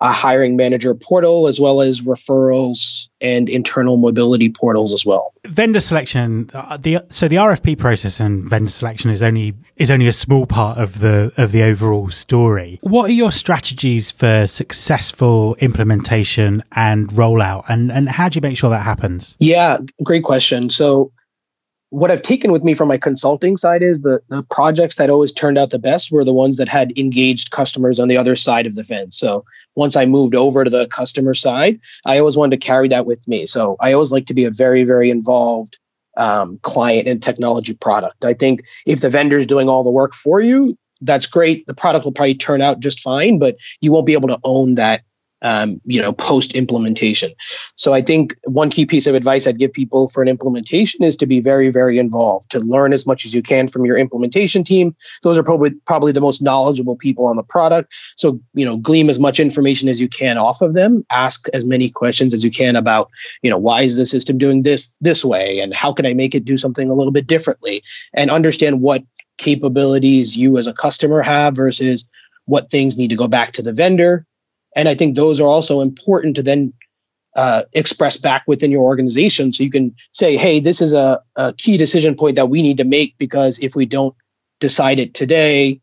a 0.00 0.12
hiring 0.12 0.56
manager 0.56 0.94
portal 0.94 1.48
as 1.48 1.58
well 1.58 1.80
as 1.80 2.02
referrals 2.02 3.08
and 3.20 3.48
internal 3.48 3.96
mobility 3.96 4.48
portals 4.48 4.92
as 4.92 5.04
well. 5.04 5.32
Vendor 5.46 5.80
selection, 5.80 6.48
uh, 6.54 6.76
the 6.76 7.00
so 7.08 7.26
the 7.26 7.36
RFP 7.36 7.78
process 7.78 8.20
and 8.20 8.48
vendor 8.48 8.70
selection 8.70 9.10
is 9.10 9.22
only 9.22 9.54
is 9.76 9.90
only 9.90 10.06
a 10.06 10.12
small 10.12 10.46
part 10.46 10.78
of 10.78 11.00
the 11.00 11.32
of 11.36 11.52
the 11.52 11.62
overall 11.62 12.10
story. 12.10 12.78
What 12.82 13.10
are 13.10 13.14
your 13.14 13.32
strategies 13.32 14.12
for 14.12 14.46
successful 14.46 15.56
implementation 15.56 16.62
and 16.72 17.08
rollout, 17.08 17.64
and 17.68 17.90
and 17.90 18.08
how 18.08 18.28
do 18.28 18.36
you 18.36 18.42
make 18.42 18.56
sure 18.56 18.70
that 18.70 18.84
happens? 18.84 19.36
Yeah, 19.40 19.78
great 20.02 20.22
question. 20.22 20.70
So 20.70 21.12
what 21.90 22.10
I've 22.10 22.22
taken 22.22 22.52
with 22.52 22.62
me 22.62 22.74
from 22.74 22.88
my 22.88 22.98
consulting 22.98 23.56
side 23.56 23.82
is 23.82 24.02
the 24.02 24.20
the 24.28 24.42
projects 24.44 24.96
that 24.96 25.10
always 25.10 25.32
turned 25.32 25.58
out 25.58 25.70
the 25.70 25.78
best 25.78 26.12
were 26.12 26.24
the 26.24 26.32
ones 26.32 26.58
that 26.58 26.68
had 26.68 26.96
engaged 26.98 27.50
customers 27.50 27.98
on 27.98 28.08
the 28.08 28.16
other 28.16 28.36
side 28.36 28.66
of 28.66 28.74
the 28.74 28.84
fence. 28.84 29.18
So 29.18 29.44
once 29.74 29.96
I 29.96 30.04
moved 30.04 30.34
over 30.34 30.64
to 30.64 30.70
the 30.70 30.86
customer 30.88 31.34
side, 31.34 31.80
I 32.06 32.18
always 32.18 32.36
wanted 32.36 32.60
to 32.60 32.66
carry 32.66 32.88
that 32.88 33.06
with 33.06 33.26
me. 33.26 33.46
So 33.46 33.76
I 33.80 33.92
always 33.92 34.12
like 34.12 34.26
to 34.26 34.34
be 34.34 34.44
a 34.44 34.50
very 34.50 34.84
very 34.84 35.10
involved 35.10 35.78
um, 36.16 36.58
client 36.62 37.08
and 37.08 37.22
technology 37.22 37.74
product. 37.74 38.24
I 38.24 38.34
think 38.34 38.62
if 38.86 39.00
the 39.00 39.10
vendor's 39.10 39.46
doing 39.46 39.68
all 39.68 39.84
the 39.84 39.90
work 39.90 40.14
for 40.14 40.40
you, 40.40 40.76
that's 41.00 41.26
great. 41.26 41.66
The 41.66 41.74
product 41.74 42.04
will 42.04 42.12
probably 42.12 42.34
turn 42.34 42.60
out 42.60 42.80
just 42.80 43.00
fine, 43.00 43.38
but 43.38 43.56
you 43.80 43.92
won't 43.92 44.06
be 44.06 44.14
able 44.14 44.28
to 44.28 44.40
own 44.44 44.74
that 44.74 45.02
um, 45.42 45.80
you 45.84 46.00
know, 46.00 46.12
post 46.12 46.54
implementation. 46.54 47.30
So 47.76 47.94
I 47.94 48.02
think 48.02 48.36
one 48.44 48.70
key 48.70 48.86
piece 48.86 49.06
of 49.06 49.14
advice 49.14 49.46
I'd 49.46 49.58
give 49.58 49.72
people 49.72 50.08
for 50.08 50.22
an 50.22 50.28
implementation 50.28 51.04
is 51.04 51.16
to 51.16 51.26
be 51.26 51.40
very, 51.40 51.70
very 51.70 51.98
involved, 51.98 52.50
to 52.50 52.60
learn 52.60 52.92
as 52.92 53.06
much 53.06 53.24
as 53.24 53.34
you 53.34 53.42
can 53.42 53.68
from 53.68 53.84
your 53.84 53.96
implementation 53.96 54.64
team. 54.64 54.94
Those 55.22 55.38
are 55.38 55.42
probably 55.42 55.70
probably 55.86 56.12
the 56.12 56.20
most 56.20 56.42
knowledgeable 56.42 56.96
people 56.96 57.26
on 57.26 57.36
the 57.36 57.42
product. 57.42 57.94
So 58.16 58.40
you 58.54 58.64
know, 58.64 58.76
glean 58.76 59.10
as 59.10 59.18
much 59.18 59.38
information 59.40 59.88
as 59.88 60.00
you 60.00 60.08
can 60.08 60.38
off 60.38 60.60
of 60.60 60.74
them. 60.74 61.04
Ask 61.10 61.48
as 61.52 61.64
many 61.64 61.88
questions 61.88 62.34
as 62.34 62.44
you 62.44 62.50
can 62.50 62.76
about, 62.76 63.10
you 63.42 63.50
know, 63.50 63.58
why 63.58 63.82
is 63.82 63.96
the 63.96 64.06
system 64.06 64.38
doing 64.38 64.62
this 64.62 64.96
this 65.00 65.24
way, 65.24 65.60
and 65.60 65.74
how 65.74 65.92
can 65.92 66.06
I 66.06 66.14
make 66.14 66.34
it 66.34 66.44
do 66.44 66.58
something 66.58 66.90
a 66.90 66.94
little 66.94 67.12
bit 67.12 67.26
differently, 67.26 67.82
and 68.14 68.30
understand 68.30 68.80
what 68.80 69.02
capabilities 69.38 70.36
you 70.36 70.58
as 70.58 70.66
a 70.66 70.72
customer 70.72 71.22
have 71.22 71.54
versus 71.54 72.08
what 72.46 72.70
things 72.70 72.96
need 72.96 73.10
to 73.10 73.16
go 73.16 73.28
back 73.28 73.52
to 73.52 73.62
the 73.62 73.72
vendor 73.72 74.26
and 74.74 74.88
I 74.88 74.94
think 74.94 75.14
those 75.14 75.40
are 75.40 75.48
also 75.48 75.80
important 75.80 76.36
to 76.36 76.42
then 76.42 76.72
uh, 77.36 77.62
express 77.72 78.16
back 78.16 78.44
within 78.46 78.70
your 78.70 78.82
organization. 78.82 79.52
So 79.52 79.62
you 79.62 79.70
can 79.70 79.94
say, 80.12 80.36
hey, 80.36 80.60
this 80.60 80.80
is 80.80 80.92
a, 80.92 81.22
a 81.36 81.52
key 81.52 81.76
decision 81.76 82.16
point 82.16 82.36
that 82.36 82.50
we 82.50 82.62
need 82.62 82.78
to 82.78 82.84
make 82.84 83.16
because 83.18 83.58
if 83.60 83.76
we 83.76 83.86
don't 83.86 84.14
decide 84.60 84.98
it 84.98 85.14
today, 85.14 85.80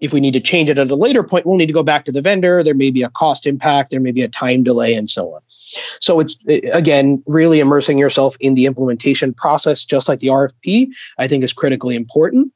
if 0.00 0.12
we 0.12 0.20
need 0.20 0.32
to 0.32 0.40
change 0.40 0.68
it 0.68 0.78
at 0.78 0.90
a 0.90 0.94
later 0.94 1.22
point, 1.22 1.46
we'll 1.46 1.56
need 1.56 1.66
to 1.66 1.72
go 1.72 1.82
back 1.82 2.04
to 2.04 2.12
the 2.12 2.20
vendor. 2.20 2.62
There 2.62 2.74
may 2.74 2.90
be 2.90 3.02
a 3.02 3.08
cost 3.08 3.46
impact, 3.46 3.90
there 3.90 4.00
may 4.00 4.12
be 4.12 4.22
a 4.22 4.28
time 4.28 4.62
delay, 4.62 4.94
and 4.94 5.08
so 5.08 5.34
on. 5.34 5.40
So 5.48 6.20
it's 6.20 6.36
again 6.46 7.22
really 7.26 7.60
immersing 7.60 7.98
yourself 7.98 8.36
in 8.40 8.54
the 8.54 8.66
implementation 8.66 9.32
process, 9.32 9.84
just 9.84 10.08
like 10.08 10.18
the 10.18 10.28
RFP. 10.28 10.88
I 11.18 11.28
think 11.28 11.44
is 11.44 11.52
critically 11.52 11.94
important. 11.94 12.52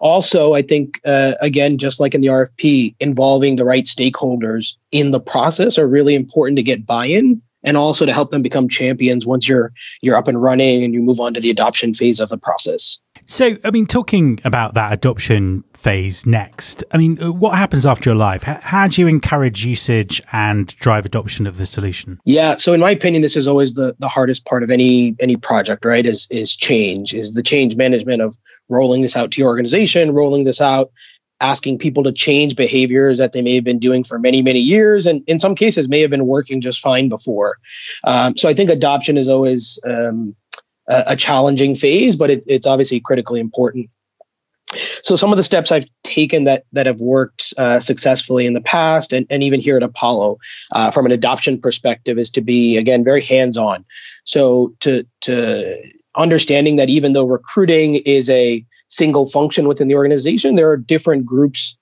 Also, 0.00 0.54
I 0.54 0.62
think, 0.62 1.00
uh, 1.04 1.34
again, 1.40 1.78
just 1.78 2.00
like 2.00 2.14
in 2.14 2.20
the 2.20 2.28
RFP, 2.28 2.94
involving 3.00 3.56
the 3.56 3.64
right 3.64 3.84
stakeholders 3.84 4.76
in 4.92 5.10
the 5.10 5.20
process 5.20 5.78
are 5.78 5.88
really 5.88 6.14
important 6.14 6.56
to 6.56 6.62
get 6.62 6.86
buy 6.86 7.06
in 7.06 7.42
and 7.64 7.76
also 7.76 8.06
to 8.06 8.12
help 8.12 8.30
them 8.30 8.42
become 8.42 8.68
champions 8.68 9.26
once 9.26 9.48
you're 9.48 9.72
you're 10.00 10.16
up 10.16 10.28
and 10.28 10.42
running 10.42 10.82
and 10.82 10.94
you 10.94 11.00
move 11.00 11.20
on 11.20 11.34
to 11.34 11.40
the 11.40 11.50
adoption 11.50 11.92
phase 11.94 12.20
of 12.20 12.28
the 12.28 12.38
process. 12.38 13.00
So, 13.30 13.56
I 13.62 13.70
mean, 13.70 13.84
talking 13.86 14.40
about 14.42 14.72
that 14.72 14.90
adoption 14.90 15.62
phase 15.74 16.24
next, 16.24 16.82
I 16.90 16.96
mean, 16.96 17.22
uh, 17.22 17.30
what 17.30 17.58
happens 17.58 17.84
after 17.84 18.08
you're 18.08 18.16
live? 18.16 18.42
How, 18.42 18.58
how, 18.62 18.88
do 18.88 19.02
you 19.02 19.06
encourage 19.06 19.66
usage 19.66 20.22
and 20.32 20.66
drive 20.78 21.04
adoption 21.04 21.46
of 21.46 21.58
the 21.58 21.66
solution? 21.66 22.18
Yeah, 22.24 22.56
so 22.56 22.72
in 22.72 22.80
my 22.80 22.90
opinion, 22.90 23.20
this 23.20 23.36
is 23.36 23.46
always 23.46 23.74
the 23.74 23.94
the 23.98 24.08
hardest 24.08 24.46
part 24.46 24.62
of 24.62 24.70
any 24.70 25.14
any 25.20 25.36
project, 25.36 25.84
right? 25.84 26.06
Is 26.06 26.26
is 26.30 26.56
change, 26.56 27.12
is 27.12 27.34
the 27.34 27.42
change 27.42 27.76
management 27.76 28.22
of 28.22 28.34
rolling 28.70 29.02
this 29.02 29.14
out 29.14 29.30
to 29.32 29.40
your 29.42 29.48
organization, 29.48 30.12
rolling 30.12 30.44
this 30.44 30.62
out 30.62 30.90
asking 31.40 31.78
people 31.78 32.02
to 32.02 32.12
change 32.12 32.56
behaviors 32.56 33.18
that 33.18 33.32
they 33.32 33.42
may 33.42 33.54
have 33.54 33.62
been 33.62 33.78
doing 33.78 34.02
for 34.02 34.18
many, 34.18 34.42
many 34.42 34.58
years, 34.58 35.06
and 35.06 35.22
in 35.28 35.38
some 35.38 35.54
cases 35.54 35.88
may 35.88 36.00
have 36.00 36.10
been 36.10 36.26
working 36.26 36.60
just 36.60 36.80
fine 36.80 37.08
before. 37.08 37.58
Um, 38.02 38.36
so 38.36 38.48
I 38.48 38.54
think 38.54 38.70
adoption 38.70 39.16
is 39.16 39.28
always 39.28 39.78
um, 39.86 40.34
a, 40.88 41.16
challenging 41.16 41.74
phase, 41.74 42.16
but 42.16 42.30
it, 42.30 42.44
it's 42.48 42.66
obviously 42.66 43.00
critically 43.00 43.40
important. 43.40 43.88
So 45.02 45.16
some 45.16 45.32
of 45.32 45.36
the 45.36 45.42
steps 45.42 45.72
I've 45.72 45.86
taken 46.02 46.44
that 46.44 46.64
that 46.72 46.86
have 46.86 47.00
worked 47.00 47.54
uh, 47.56 47.80
successfully 47.80 48.44
in 48.44 48.52
the 48.52 48.60
past, 48.60 49.12
and, 49.12 49.26
and 49.30 49.42
even 49.42 49.60
here 49.60 49.76
at 49.76 49.82
Apollo, 49.82 50.38
uh, 50.72 50.90
from 50.90 51.06
an 51.06 51.12
adoption 51.12 51.58
perspective, 51.58 52.18
is 52.18 52.30
to 52.30 52.42
be 52.42 52.76
again 52.76 53.02
very 53.02 53.22
hands-on. 53.22 53.84
So 54.24 54.74
to 54.80 55.06
to 55.22 55.76
understanding 56.16 56.76
that 56.76 56.90
even 56.90 57.12
though 57.12 57.26
recruiting 57.26 57.96
is 57.96 58.28
a 58.28 58.64
single 58.88 59.24
function 59.24 59.68
within 59.68 59.88
the 59.88 59.94
organization, 59.94 60.56
there 60.56 60.70
are 60.70 60.76
different 60.76 61.24
groups 61.24 61.78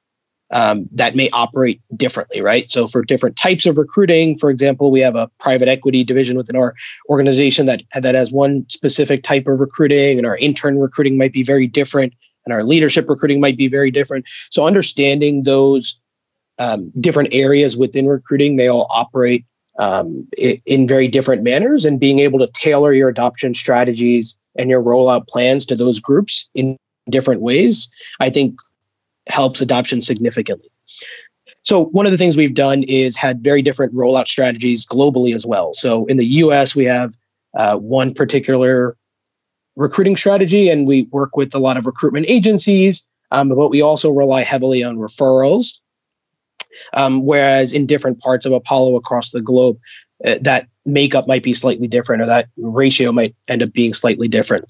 um, 0.50 0.88
that 0.93 1.17
may 1.17 1.29
operate 1.31 1.81
differently, 1.95 2.41
right? 2.41 2.71
So, 2.71 2.87
for 2.87 3.03
different 3.03 3.37
types 3.37 3.67
of 3.67 3.79
recruiting, 3.79 4.37
for 4.37 4.50
example, 4.50 4.91
we 4.91 5.00
have 5.00 5.17
a 5.17 5.29
private 5.38 5.69
equity 5.69 6.05
division 6.05 6.37
within 6.37 6.57
our 6.57 6.75
organization 7.09 7.67
that 7.67 7.83
that 7.95 8.15
has 8.15 8.31
one 8.31 8.67
specific 8.69 9.23
type 9.23 9.47
of 9.49 9.61
recruiting, 9.61 10.19
and 10.19 10.26
our 10.26 10.37
intern 10.37 10.79
recruiting 10.79 11.19
might 11.19 11.33
be 11.33 11.43
very 11.43 11.67
different, 11.67 12.15
and 12.45 12.53
our 12.53 12.62
leadership 12.62 13.09
recruiting 13.09 13.41
might 13.41 13.57
be 13.57 13.69
very 13.69 13.91
different. 13.91 14.26
So, 14.50 14.67
understanding 14.67 15.43
those 15.43 16.00
um, 16.59 16.93
different 17.00 17.31
areas 17.33 17.76
within 17.76 18.07
recruiting 18.07 18.57
may 18.57 18.69
all 18.69 18.87
operate 18.88 19.45
um, 19.79 20.29
in 20.38 20.87
very 20.87 21.09
different 21.09 21.43
manners, 21.43 21.85
and 21.85 21.99
being 21.99 22.21
able 22.21 22.38
to 22.38 22.47
tailor 22.53 22.93
your 22.93 23.09
adoption 23.09 23.53
strategies 23.53 24.38
and 24.57 24.71
your 24.71 24.83
rollout 24.83 25.29
plans 25.29 25.67
to 25.67 25.76
those 25.76 26.00
groups 26.00 26.49
in 26.55 26.76
different 27.11 27.41
ways, 27.41 27.88
I 28.21 28.31
think 28.31 28.55
helps 29.28 29.61
adoption 29.61 30.02
significantly. 30.02 30.68
So 31.62 31.87
one 31.87 32.06
of 32.06 32.12
the 32.12 32.18
things 32.18 32.37
we've 32.37 32.54
done 32.54 32.85
is 32.85 33.16
had 33.16 33.42
very 33.42 33.61
different 33.61 33.92
rollout 33.95 34.28
strategies 34.28 34.87
globally 34.87 35.35
as 35.35 35.45
well. 35.45 35.73
So 35.75 36.06
in 36.06 36.16
the 36.16 36.26
U.S., 36.26 36.76
we 36.76 36.85
have 36.85 37.14
uh, 37.56 37.76
one 37.76 38.14
particular 38.14 38.97
recruiting 39.75 40.16
strategy, 40.16 40.68
and 40.68 40.87
we 40.87 41.02
work 41.11 41.37
with 41.37 41.54
a 41.54 41.59
lot 41.59 41.76
of 41.76 41.87
recruitment 41.87 42.26
agencies, 42.28 43.09
um, 43.33 43.49
but 43.49 43.68
we 43.68 43.83
also 43.83 44.12
rely 44.12 44.42
heavily 44.42 44.83
on 44.83 44.97
referrals. 44.97 45.80
Um, 46.92 47.25
whereas 47.25 47.73
in 47.73 47.87
different 47.87 48.21
parts 48.21 48.47
of 48.47 48.52
Apollo 48.52 48.97
across 48.97 49.30
the 49.30 49.40
globe, 49.40 49.78
uh, 50.25 50.37
that 50.42 50.68
makeup 50.85 51.26
might 51.26 51.42
be 51.42 51.52
slightly 51.52 51.88
different 51.88 52.23
or 52.23 52.26
that 52.26 52.49
ratio 52.56 53.12
might 53.12 53.35
end 53.49 53.62
up 53.62 53.73
being 53.73 53.92
slightly 53.92 54.28
different. 54.28 54.64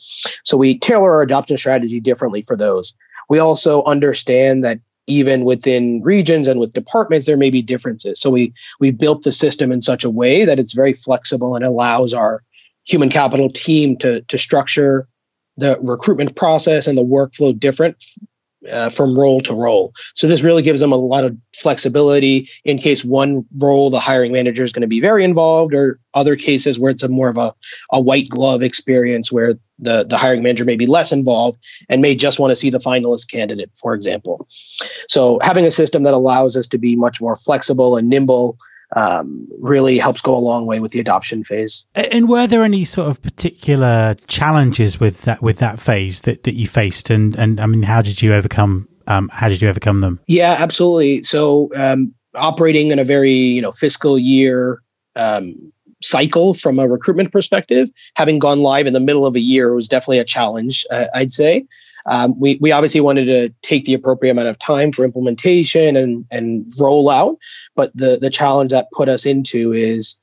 So 0.44 0.56
we 0.56 0.78
tailor 0.78 1.12
our 1.12 1.22
adoption 1.22 1.56
strategy 1.56 2.00
differently 2.00 2.42
for 2.42 2.56
those. 2.56 2.94
We 3.28 3.38
also 3.38 3.83
understand 3.85 4.64
that 4.64 4.80
even 5.06 5.45
within 5.45 6.02
regions 6.02 6.49
and 6.49 6.59
with 6.59 6.73
departments 6.73 7.26
there 7.26 7.37
may 7.37 7.50
be 7.50 7.62
differences. 7.62 8.21
So 8.21 8.30
we 8.30 8.52
we 8.80 8.90
built 8.90 9.23
the 9.23 9.33
system 9.33 9.73
in 9.73 9.80
such 9.80 10.04
a 10.04 10.11
way 10.11 10.45
that 10.45 10.59
it's 10.59 10.73
very 10.73 10.92
flexible 10.92 11.54
and 11.54 11.64
allows 11.64 12.12
our 12.12 12.42
human 12.85 13.09
capital 13.09 13.50
team 13.50 13.97
to 13.99 14.23
to 14.23 14.38
structure 14.38 15.09
the 15.56 15.78
recruitment 15.80 16.37
process 16.37 16.87
and 16.87 16.99
the 16.99 17.04
workflow 17.04 17.59
different 17.59 18.02
uh, 18.70 18.88
from 18.90 19.18
role 19.18 19.40
to 19.40 19.54
role. 19.54 19.92
So 20.14 20.26
this 20.26 20.42
really 20.42 20.62
gives 20.62 20.80
them 20.80 20.92
a 20.92 20.96
lot 20.96 21.25
of 21.25 21.37
flexibility 21.54 22.49
in 22.64 22.78
case 22.78 23.04
one 23.04 23.44
role 23.58 23.90
the 23.90 24.00
hiring 24.00 24.32
manager 24.32 24.62
is 24.62 24.73
going 24.73 24.82
to 24.82 24.87
be 24.87 25.00
very 25.00 25.25
involved, 25.25 25.75
or 25.75 25.99
other 26.14 26.37
cases 26.37 26.78
where 26.78 26.90
it's 26.90 27.02
a 27.02 27.08
more 27.08 27.28
of 27.28 27.37
a, 27.37 27.54
a 27.92 28.00
white 28.00 28.28
glove 28.28 28.62
experience 28.62 29.30
where 29.30 29.54
the, 29.78 30.04
the 30.04 30.16
hiring 30.16 30.42
manager 30.42 30.64
may 30.64 30.76
be 30.76 30.87
less 30.87 31.12
involved 31.12 31.58
and 31.88 32.00
may 32.00 32.14
just 32.14 32.38
want 32.38 32.50
to 32.50 32.56
see 32.56 32.70
the 32.70 32.78
finalist 32.78 33.30
candidate, 33.30 33.70
for 33.75 33.94
example. 33.94 34.49
So 35.08 35.38
having 35.42 35.66
a 35.66 35.70
system 35.70 36.02
that 36.04 36.14
allows 36.14 36.56
us 36.56 36.66
to 36.68 36.78
be 36.78 36.96
much 36.96 37.20
more 37.20 37.37
flexible 37.37 37.96
and 37.96 38.08
nimble 38.08 38.56
um, 38.96 39.46
really 39.60 39.98
helps 39.98 40.22
go 40.22 40.34
a 40.34 40.40
long 40.40 40.66
way 40.66 40.80
with 40.80 40.90
the 40.90 40.98
adoption 40.98 41.44
phase. 41.44 41.86
And 41.94 42.28
were 42.28 42.46
there 42.46 42.64
any 42.64 42.84
sort 42.84 43.08
of 43.08 43.22
particular 43.22 44.16
challenges 44.26 44.98
with 44.98 45.22
that 45.22 45.42
with 45.42 45.58
that 45.58 45.78
phase 45.78 46.22
that, 46.22 46.42
that 46.44 46.54
you 46.54 46.66
faced, 46.66 47.10
and 47.10 47.36
and 47.36 47.60
I 47.60 47.66
mean, 47.66 47.82
how 47.82 48.00
did 48.02 48.22
you 48.22 48.32
overcome 48.32 48.88
um, 49.06 49.28
how 49.28 49.48
did 49.48 49.60
you 49.60 49.68
overcome 49.68 50.00
them? 50.00 50.18
Yeah, 50.26 50.56
absolutely. 50.58 51.22
So 51.22 51.70
um, 51.76 52.14
operating 52.34 52.90
in 52.90 52.98
a 52.98 53.04
very 53.04 53.32
you 53.32 53.60
know 53.60 53.70
fiscal 53.70 54.18
year 54.18 54.82
um, 55.14 55.72
cycle 56.02 56.54
from 56.54 56.78
a 56.78 56.88
recruitment 56.88 57.32
perspective, 57.32 57.90
having 58.14 58.38
gone 58.38 58.62
live 58.62 58.86
in 58.86 58.94
the 58.94 59.00
middle 59.00 59.26
of 59.26 59.36
a 59.36 59.40
year 59.40 59.74
was 59.74 59.88
definitely 59.88 60.20
a 60.20 60.24
challenge. 60.24 60.86
Uh, 60.90 61.06
I'd 61.14 61.30
say. 61.30 61.66
Um, 62.06 62.38
we, 62.38 62.56
we 62.60 62.72
obviously 62.72 63.00
wanted 63.00 63.26
to 63.26 63.48
take 63.62 63.84
the 63.84 63.94
appropriate 63.94 64.32
amount 64.32 64.48
of 64.48 64.58
time 64.58 64.92
for 64.92 65.04
implementation 65.04 65.96
and, 65.96 66.25
and 66.30 66.64
rollout, 66.76 67.36
but 67.75 67.96
the, 67.96 68.18
the 68.20 68.30
challenge 68.30 68.70
that 68.70 68.90
put 68.92 69.08
us 69.08 69.26
into 69.26 69.72
is 69.72 70.20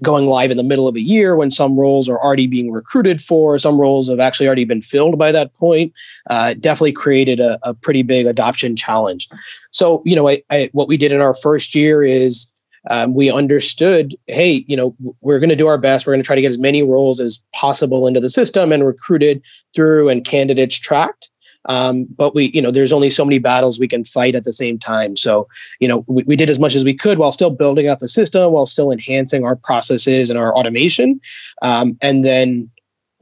going 0.00 0.26
live 0.26 0.50
in 0.50 0.56
the 0.56 0.62
middle 0.62 0.88
of 0.88 0.96
a 0.96 1.00
year 1.00 1.36
when 1.36 1.50
some 1.50 1.78
roles 1.78 2.08
are 2.08 2.18
already 2.18 2.46
being 2.46 2.70
recruited 2.70 3.20
for, 3.20 3.58
some 3.58 3.78
roles 3.78 4.08
have 4.08 4.20
actually 4.20 4.46
already 4.46 4.64
been 4.64 4.80
filled 4.80 5.18
by 5.18 5.30
that 5.30 5.54
point. 5.54 5.92
Uh, 6.30 6.54
definitely 6.54 6.92
created 6.92 7.40
a, 7.40 7.58
a, 7.62 7.74
pretty 7.74 8.02
big 8.02 8.26
adoption 8.26 8.74
challenge. 8.74 9.28
So, 9.70 10.02
you 10.06 10.16
know, 10.16 10.28
I, 10.28 10.42
I, 10.50 10.70
what 10.72 10.88
we 10.88 10.96
did 10.96 11.12
in 11.12 11.20
our 11.20 11.34
first 11.34 11.74
year 11.74 12.02
is 12.02 12.51
um, 12.90 13.14
we 13.14 13.30
understood, 13.30 14.16
hey, 14.26 14.64
you 14.66 14.76
know, 14.76 14.96
we're 15.20 15.38
going 15.38 15.50
to 15.50 15.56
do 15.56 15.68
our 15.68 15.78
best. 15.78 16.06
We're 16.06 16.14
going 16.14 16.22
to 16.22 16.26
try 16.26 16.36
to 16.36 16.42
get 16.42 16.50
as 16.50 16.58
many 16.58 16.82
roles 16.82 17.20
as 17.20 17.42
possible 17.54 18.06
into 18.06 18.20
the 18.20 18.30
system 18.30 18.72
and 18.72 18.84
recruited 18.84 19.44
through 19.74 20.08
and 20.08 20.24
candidates 20.24 20.76
tracked. 20.76 21.30
Um, 21.66 22.06
but 22.16 22.34
we, 22.34 22.50
you 22.52 22.60
know, 22.60 22.72
there's 22.72 22.92
only 22.92 23.08
so 23.08 23.24
many 23.24 23.38
battles 23.38 23.78
we 23.78 23.86
can 23.86 24.04
fight 24.04 24.34
at 24.34 24.42
the 24.42 24.52
same 24.52 24.78
time. 24.78 25.14
So, 25.14 25.46
you 25.78 25.86
know, 25.86 26.04
we, 26.08 26.24
we 26.24 26.36
did 26.36 26.50
as 26.50 26.58
much 26.58 26.74
as 26.74 26.84
we 26.84 26.94
could 26.94 27.18
while 27.18 27.30
still 27.30 27.50
building 27.50 27.88
out 27.88 28.00
the 28.00 28.08
system, 28.08 28.52
while 28.52 28.66
still 28.66 28.90
enhancing 28.90 29.44
our 29.44 29.54
processes 29.54 30.28
and 30.28 30.38
our 30.38 30.52
automation. 30.56 31.20
Um, 31.62 31.96
and 32.02 32.24
then 32.24 32.68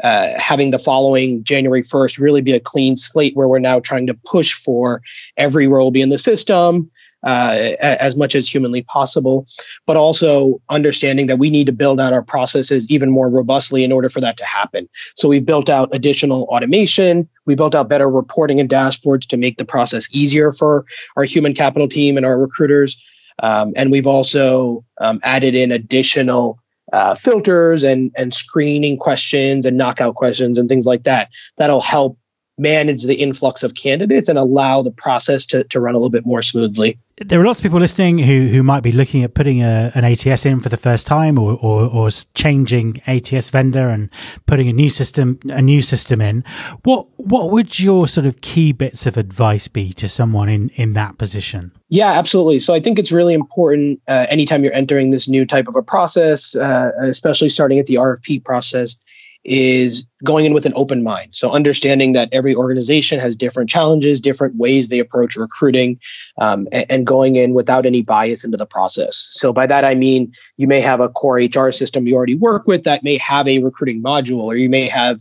uh, 0.03 0.31
having 0.39 0.71
the 0.71 0.79
following 0.79 1.45
January 1.45 1.83
1st 1.83 2.19
really 2.19 2.41
be 2.41 2.53
a 2.53 2.61
clean 2.61 2.97
slate 2.97 3.37
where 3.37 3.49
we're 3.49 3.59
now 3.59 3.79
trying 3.81 4.07
to 4.07 4.15
push 4.25 4.55
for 4.55 5.03
every 5.37 5.67
role 5.67 5.91
be 5.91 6.01
in 6.01 6.09
the 6.09 6.19
system, 6.19 6.91
uh, 7.23 7.73
as 7.81 8.17
much 8.17 8.35
as 8.35 8.49
humanly 8.49 8.83
possible, 8.83 9.47
but 9.87 9.97
also 9.97 10.61
understanding 10.69 11.27
that 11.27 11.39
we 11.39 11.51
need 11.51 11.67
to 11.67 11.73
build 11.73 12.01
out 12.01 12.13
our 12.13 12.23
processes 12.23 12.91
even 12.91 13.11
more 13.11 13.29
robustly 13.29 13.85
in 13.85 13.93
order 13.93 14.09
for 14.09 14.21
that 14.21 14.37
to 14.39 14.45
happen. 14.45 14.89
So 15.17 15.29
we've 15.29 15.45
built 15.45 15.69
out 15.69 15.95
additional 15.95 16.45
automation. 16.45 17.29
We 17.47 17.55
built 17.55 17.75
out 17.75 17.89
better 17.89 18.09
reporting 18.09 18.61
and 18.61 18.69
dashboards 18.69 19.27
to 19.29 19.37
make 19.37 19.59
the 19.59 19.65
process 19.65 20.09
easier 20.15 20.53
for 20.53 20.87
our 21.17 21.25
human 21.25 21.55
capital 21.55 21.89
team 21.89 22.17
and 22.17 22.25
our 22.25 22.39
recruiters. 22.39 23.03
Um, 23.43 23.73
and 23.77 23.91
we've 23.91 24.07
also 24.07 24.85
um, 25.01 25.21
added 25.23 25.55
in 25.55 25.73
additional 25.73 26.59
uh, 26.93 27.15
filters 27.15 27.85
and 27.85 28.11
and 28.17 28.35
screening 28.35 28.97
questions 28.97 29.65
and 29.65 29.77
knockout 29.77 30.17
questions 30.17 30.59
and 30.59 30.69
things 30.69 30.87
like 30.87 31.05
that 31.05 31.31
that'll 31.57 31.81
help 31.81 32.19
manage 32.61 33.05
the 33.05 33.15
influx 33.15 33.63
of 33.63 33.75
candidates 33.75 34.29
and 34.29 34.39
allow 34.39 34.83
the 34.83 34.91
process 34.91 35.47
to, 35.47 35.65
to 35.65 35.81
run 35.81 35.95
a 35.95 35.99
little 35.99 36.11
bit 36.11 36.27
more 36.27 36.43
smoothly. 36.43 36.99
There 37.17 37.41
are 37.41 37.45
lots 37.45 37.59
of 37.59 37.65
people 37.65 37.81
listening 37.81 38.19
who, 38.19 38.49
who 38.49 38.63
might 38.63 38.83
be 38.83 38.93
looking 38.93 39.25
at 39.25 39.35
putting 39.35 39.63
a, 39.63 39.93
an 39.95 40.05
ATS 40.05 40.47
in 40.47 40.61
for 40.61 40.69
the 40.69 40.77
first 40.77 41.07
time 41.07 41.39
or, 41.39 41.53
or, 41.61 41.85
or 41.85 42.09
changing 42.35 43.03
ATS 43.07 43.51
vendor 43.51 43.89
and 43.89 44.09
putting 44.47 44.69
a 44.69 44.73
new 44.73 44.89
system 44.89 45.39
a 45.51 45.61
new 45.61 45.83
system 45.83 46.21
in. 46.21 46.45
What 46.85 47.09
what 47.19 47.51
would 47.51 47.79
your 47.79 48.09
sort 48.09 48.27
of 48.27 48.41
key 48.41 48.73
bits 48.73 49.07
of 49.07 49.19
advice 49.19 49.69
be 49.69 49.93
to 49.95 50.09
someone 50.09 50.49
in, 50.49 50.71
in 50.71 50.95
that 50.95 51.19
position? 51.19 51.73
Yeah, 51.91 52.13
absolutely. 52.13 52.59
So 52.59 52.73
I 52.73 52.81
think 52.81 52.99
it's 52.99 53.13
really 53.13 53.35
important 53.35 54.01
uh, 54.09 54.27
anytime 54.31 54.65
you're 54.65 54.73
entering 54.73 55.11
this 55.11 55.29
new 55.29 55.45
type 55.45 55.69
of 55.69 55.77
a 55.77 55.83
process, 55.83 56.57
uh, 56.57 56.93
especially 57.03 57.51
starting 57.51 57.79
at 57.79 57.87
the 57.87 57.97
RFP 57.97 58.45
process, 58.45 58.99
is 59.45 60.07
going 60.23 60.45
in 60.45 60.53
with 60.53 60.67
an 60.67 60.73
open 60.77 61.03
mind. 61.03 61.35
So 61.35 61.51
understanding 61.51 62.13
that 62.13 62.29
every 62.31 62.55
organization 62.55 63.19
has 63.21 63.37
different 63.37 63.71
challenges, 63.71 64.21
different 64.21 64.57
ways 64.57 64.89
they 64.89 64.99
approach 64.99 65.37
recruiting, 65.37 65.99
um, 66.39 66.69
and, 66.73 66.87
and, 66.91 67.07
going 67.07 67.37
in 67.37 67.55
without 67.55 67.87
any 67.87 68.03
bias 68.03 68.45
into 68.45 68.59
the 68.59 68.67
process. 68.67 69.29
So 69.33 69.53
by 69.53 69.67
that 69.67 69.85
I 69.85 69.95
mean 69.95 70.33
you 70.59 70.67
may 70.67 70.81
have 70.83 71.01
a 71.01 71.09
core 71.09 71.37
HR 71.37 71.73
system 71.73 72.07
you 72.07 72.15
already 72.15 72.35
work 72.35 72.67
with 72.67 72.83
that 72.85 73.03
may 73.03 73.17
have 73.17 73.49
a 73.49 73.59
recruiting 73.61 74.03
module, 74.03 74.43
or 74.43 74.57
you 74.57 74.69
may 74.69 74.87
have 74.87 75.21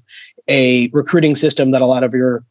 a 0.50 0.90
recruiting 0.90 1.36
system 1.36 1.72
that 1.72 1.82
a 1.82 1.86
lot 1.86 2.04
of 2.04 2.14
your 2.14 2.44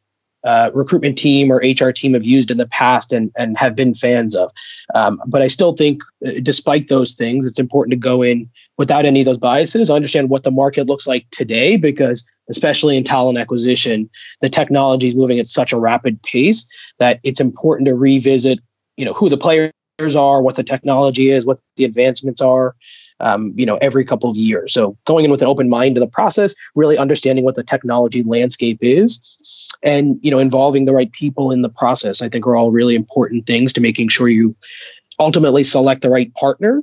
uh, 0.48 0.70
recruitment 0.72 1.18
team 1.18 1.52
or 1.52 1.56
HR 1.56 1.90
team 1.90 2.14
have 2.14 2.24
used 2.24 2.50
in 2.50 2.56
the 2.56 2.66
past 2.68 3.12
and, 3.12 3.30
and 3.36 3.58
have 3.58 3.76
been 3.76 3.92
fans 3.92 4.34
of. 4.34 4.50
Um, 4.94 5.20
but 5.26 5.42
I 5.42 5.48
still 5.48 5.74
think, 5.74 6.02
uh, 6.26 6.30
despite 6.42 6.88
those 6.88 7.12
things, 7.12 7.44
it's 7.44 7.58
important 7.58 7.92
to 7.92 7.98
go 7.98 8.22
in 8.22 8.48
without 8.78 9.04
any 9.04 9.20
of 9.20 9.26
those 9.26 9.36
biases, 9.36 9.90
understand 9.90 10.30
what 10.30 10.44
the 10.44 10.50
market 10.50 10.86
looks 10.86 11.06
like 11.06 11.26
today, 11.32 11.76
because 11.76 12.26
especially 12.48 12.96
in 12.96 13.04
talent 13.04 13.36
acquisition, 13.36 14.08
the 14.40 14.48
technology 14.48 15.06
is 15.06 15.14
moving 15.14 15.38
at 15.38 15.46
such 15.46 15.70
a 15.70 15.78
rapid 15.78 16.22
pace 16.22 16.66
that 16.98 17.20
it's 17.24 17.40
important 17.40 17.86
to 17.86 17.94
revisit, 17.94 18.58
you 18.96 19.04
know, 19.04 19.12
who 19.12 19.28
the 19.28 19.36
players 19.36 19.70
are, 20.16 20.40
what 20.40 20.56
the 20.56 20.64
technology 20.64 21.28
is, 21.28 21.44
what 21.44 21.60
the 21.76 21.84
advancements 21.84 22.40
are, 22.40 22.74
um, 23.20 23.52
you 23.56 23.66
know, 23.66 23.76
every 23.76 24.04
couple 24.04 24.30
of 24.30 24.36
years. 24.36 24.72
So 24.72 24.96
going 25.04 25.24
in 25.24 25.30
with 25.30 25.42
an 25.42 25.48
open 25.48 25.68
mind 25.68 25.96
to 25.96 26.00
the 26.00 26.06
process, 26.06 26.54
really 26.74 26.98
understanding 26.98 27.44
what 27.44 27.54
the 27.54 27.64
technology 27.64 28.22
landscape 28.22 28.78
is, 28.80 29.72
and 29.82 30.18
you 30.22 30.30
know, 30.30 30.38
involving 30.38 30.84
the 30.84 30.94
right 30.94 31.10
people 31.12 31.50
in 31.50 31.62
the 31.62 31.68
process. 31.68 32.22
I 32.22 32.28
think 32.28 32.46
are 32.46 32.56
all 32.56 32.70
really 32.70 32.94
important 32.94 33.46
things 33.46 33.72
to 33.74 33.80
making 33.80 34.08
sure 34.08 34.28
you 34.28 34.56
ultimately 35.18 35.64
select 35.64 36.02
the 36.02 36.10
right 36.10 36.32
partner. 36.34 36.82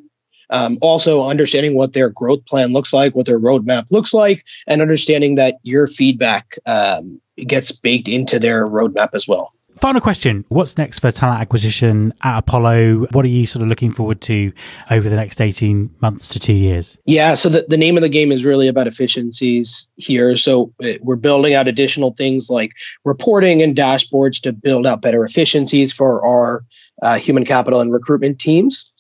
Um, 0.52 0.78
also, 0.82 1.28
understanding 1.28 1.76
what 1.76 1.94
their 1.94 2.10
growth 2.10 2.46
plan 2.46 2.72
looks 2.72 2.94
like, 2.94 3.16
what 3.16 3.26
their 3.26 3.40
roadmap 3.40 3.92
looks 3.92 4.14
like, 4.14 4.46
and 4.68 4.80
understanding 4.82 5.36
that 5.36 5.56
your 5.64 5.88
feedback 5.88 6.60
um, 6.68 7.20
gets 7.36 7.72
baked 7.72 8.08
into 8.08 8.38
their 8.38 8.68
roadmap 8.68 9.10
as 9.14 9.28
well. 9.28 9.55
Final 9.78 10.00
question. 10.00 10.46
What's 10.48 10.78
next 10.78 11.00
for 11.00 11.12
talent 11.12 11.42
acquisition 11.42 12.14
at 12.24 12.40
Apollo? 12.40 13.08
What 13.12 13.26
are 13.26 13.30
you 13.30 13.46
sort 13.46 13.62
of 13.62 13.68
looking 13.68 13.92
forward 13.92 14.22
to 14.22 14.54
over 14.90 15.10
the 15.10 15.18
next 15.18 15.42
18 15.42 15.94
months 16.00 16.30
to 16.30 16.40
two 16.40 16.54
years? 16.54 16.98
Yeah, 17.06 17.34
so 17.34 17.50
the, 17.50 17.66
the 17.68 17.78
name 17.78 17.98
of 17.98 18.02
the 18.02 18.10
game 18.10 18.32
is 18.32 18.46
really 18.46 18.70
about 18.70 18.88
efficiencies 18.88 19.92
here. 19.98 20.36
So 20.36 20.74
uh, 20.82 20.94
we're 21.02 21.18
building 21.18 21.56
out 21.56 21.68
additional 21.68 22.12
things 22.12 22.50
like 22.50 22.72
reporting 23.04 23.62
and 23.62 23.76
dashboards 23.76 24.42
to 24.44 24.54
build 24.54 24.88
out 24.88 25.02
better 25.02 25.24
efficiencies 25.26 25.92
for 25.92 26.26
our 26.26 26.64
uh, 27.02 27.16
human 27.16 27.44
capital 27.44 27.82
and 27.82 27.92
recruitment 27.92 28.40
teams. 28.40 28.92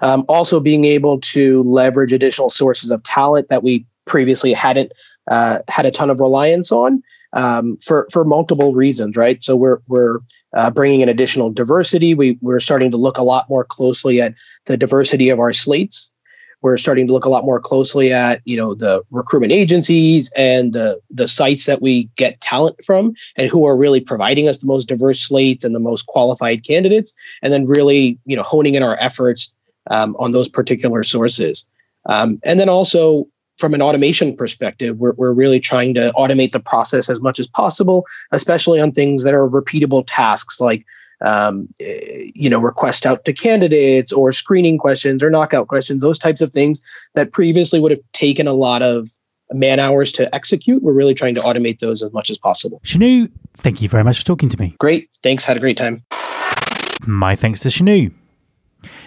Um, 0.00 0.24
also, 0.26 0.58
being 0.58 0.86
able 0.86 1.20
to 1.20 1.62
leverage 1.64 2.14
additional 2.14 2.48
sources 2.48 2.90
of 2.90 3.02
talent 3.02 3.48
that 3.48 3.62
we 3.62 3.84
previously 4.06 4.54
hadn't 4.54 4.92
uh, 5.30 5.58
had 5.68 5.84
a 5.84 5.90
ton 5.90 6.08
of 6.08 6.18
reliance 6.18 6.72
on 6.72 7.02
um, 7.32 7.76
for 7.78 8.06
for 8.12 8.24
multiple 8.24 8.74
reasons, 8.74 9.16
right? 9.16 9.42
So 9.42 9.56
we're 9.56 9.78
we're 9.86 10.18
uh, 10.54 10.70
bringing 10.70 11.00
in 11.00 11.08
additional 11.08 11.50
diversity. 11.50 12.14
We 12.14 12.38
we're 12.40 12.60
starting 12.60 12.92
to 12.92 12.96
look 12.96 13.18
a 13.18 13.22
lot 13.22 13.48
more 13.48 13.64
closely 13.64 14.20
at 14.20 14.34
the 14.66 14.76
diversity 14.76 15.30
of 15.30 15.40
our 15.40 15.52
slates. 15.52 16.12
We're 16.62 16.78
starting 16.78 17.06
to 17.08 17.12
look 17.12 17.26
a 17.26 17.28
lot 17.28 17.44
more 17.44 17.60
closely 17.60 18.12
at 18.12 18.40
you 18.44 18.56
know 18.56 18.74
the 18.74 19.02
recruitment 19.10 19.52
agencies 19.52 20.32
and 20.36 20.72
the 20.72 21.00
the 21.10 21.28
sites 21.28 21.66
that 21.66 21.82
we 21.82 22.04
get 22.16 22.40
talent 22.40 22.82
from, 22.84 23.14
and 23.36 23.48
who 23.48 23.66
are 23.66 23.76
really 23.76 24.00
providing 24.00 24.48
us 24.48 24.58
the 24.58 24.66
most 24.66 24.88
diverse 24.88 25.20
slates 25.20 25.64
and 25.64 25.74
the 25.74 25.80
most 25.80 26.06
qualified 26.06 26.64
candidates, 26.64 27.14
and 27.42 27.52
then 27.52 27.66
really 27.66 28.18
you 28.24 28.36
know 28.36 28.42
honing 28.42 28.74
in 28.74 28.82
our 28.82 28.96
efforts 28.98 29.52
um, 29.90 30.16
on 30.18 30.32
those 30.32 30.48
particular 30.48 31.02
sources. 31.02 31.68
Um, 32.08 32.38
and 32.44 32.58
then 32.58 32.68
also 32.68 33.28
from 33.58 33.74
an 33.74 33.82
automation 33.82 34.36
perspective, 34.36 34.98
we're, 34.98 35.12
we're 35.12 35.32
really 35.32 35.60
trying 35.60 35.94
to 35.94 36.12
automate 36.16 36.52
the 36.52 36.60
process 36.60 37.08
as 37.08 37.20
much 37.20 37.38
as 37.38 37.46
possible, 37.46 38.04
especially 38.32 38.80
on 38.80 38.92
things 38.92 39.24
that 39.24 39.34
are 39.34 39.48
repeatable 39.48 40.04
tasks 40.06 40.60
like 40.60 40.84
um, 41.22 41.68
eh, 41.80 42.30
you 42.34 42.50
know, 42.50 42.58
request 42.58 43.06
out 43.06 43.24
to 43.24 43.32
candidates 43.32 44.12
or 44.12 44.32
screening 44.32 44.78
questions 44.78 45.22
or 45.22 45.30
knockout 45.30 45.68
questions, 45.68 46.02
those 46.02 46.18
types 46.18 46.40
of 46.40 46.50
things 46.50 46.82
that 47.14 47.32
previously 47.32 47.80
would 47.80 47.90
have 47.90 48.00
taken 48.12 48.46
a 48.46 48.52
lot 48.52 48.82
of 48.82 49.08
man 49.52 49.78
hours 49.78 50.12
to 50.12 50.34
execute. 50.34 50.82
We're 50.82 50.92
really 50.92 51.14
trying 51.14 51.34
to 51.34 51.40
automate 51.40 51.78
those 51.78 52.02
as 52.02 52.12
much 52.12 52.30
as 52.30 52.38
possible. 52.38 52.80
Shanu, 52.84 53.30
thank 53.56 53.80
you 53.80 53.88
very 53.88 54.04
much 54.04 54.18
for 54.18 54.24
talking 54.24 54.48
to 54.50 54.60
me. 54.60 54.74
Great. 54.78 55.08
Thanks. 55.22 55.44
Had 55.44 55.56
a 55.56 55.60
great 55.60 55.76
time. 55.76 56.00
My 57.06 57.36
thanks 57.36 57.60
to 57.60 57.68
Shanu. 57.68 58.12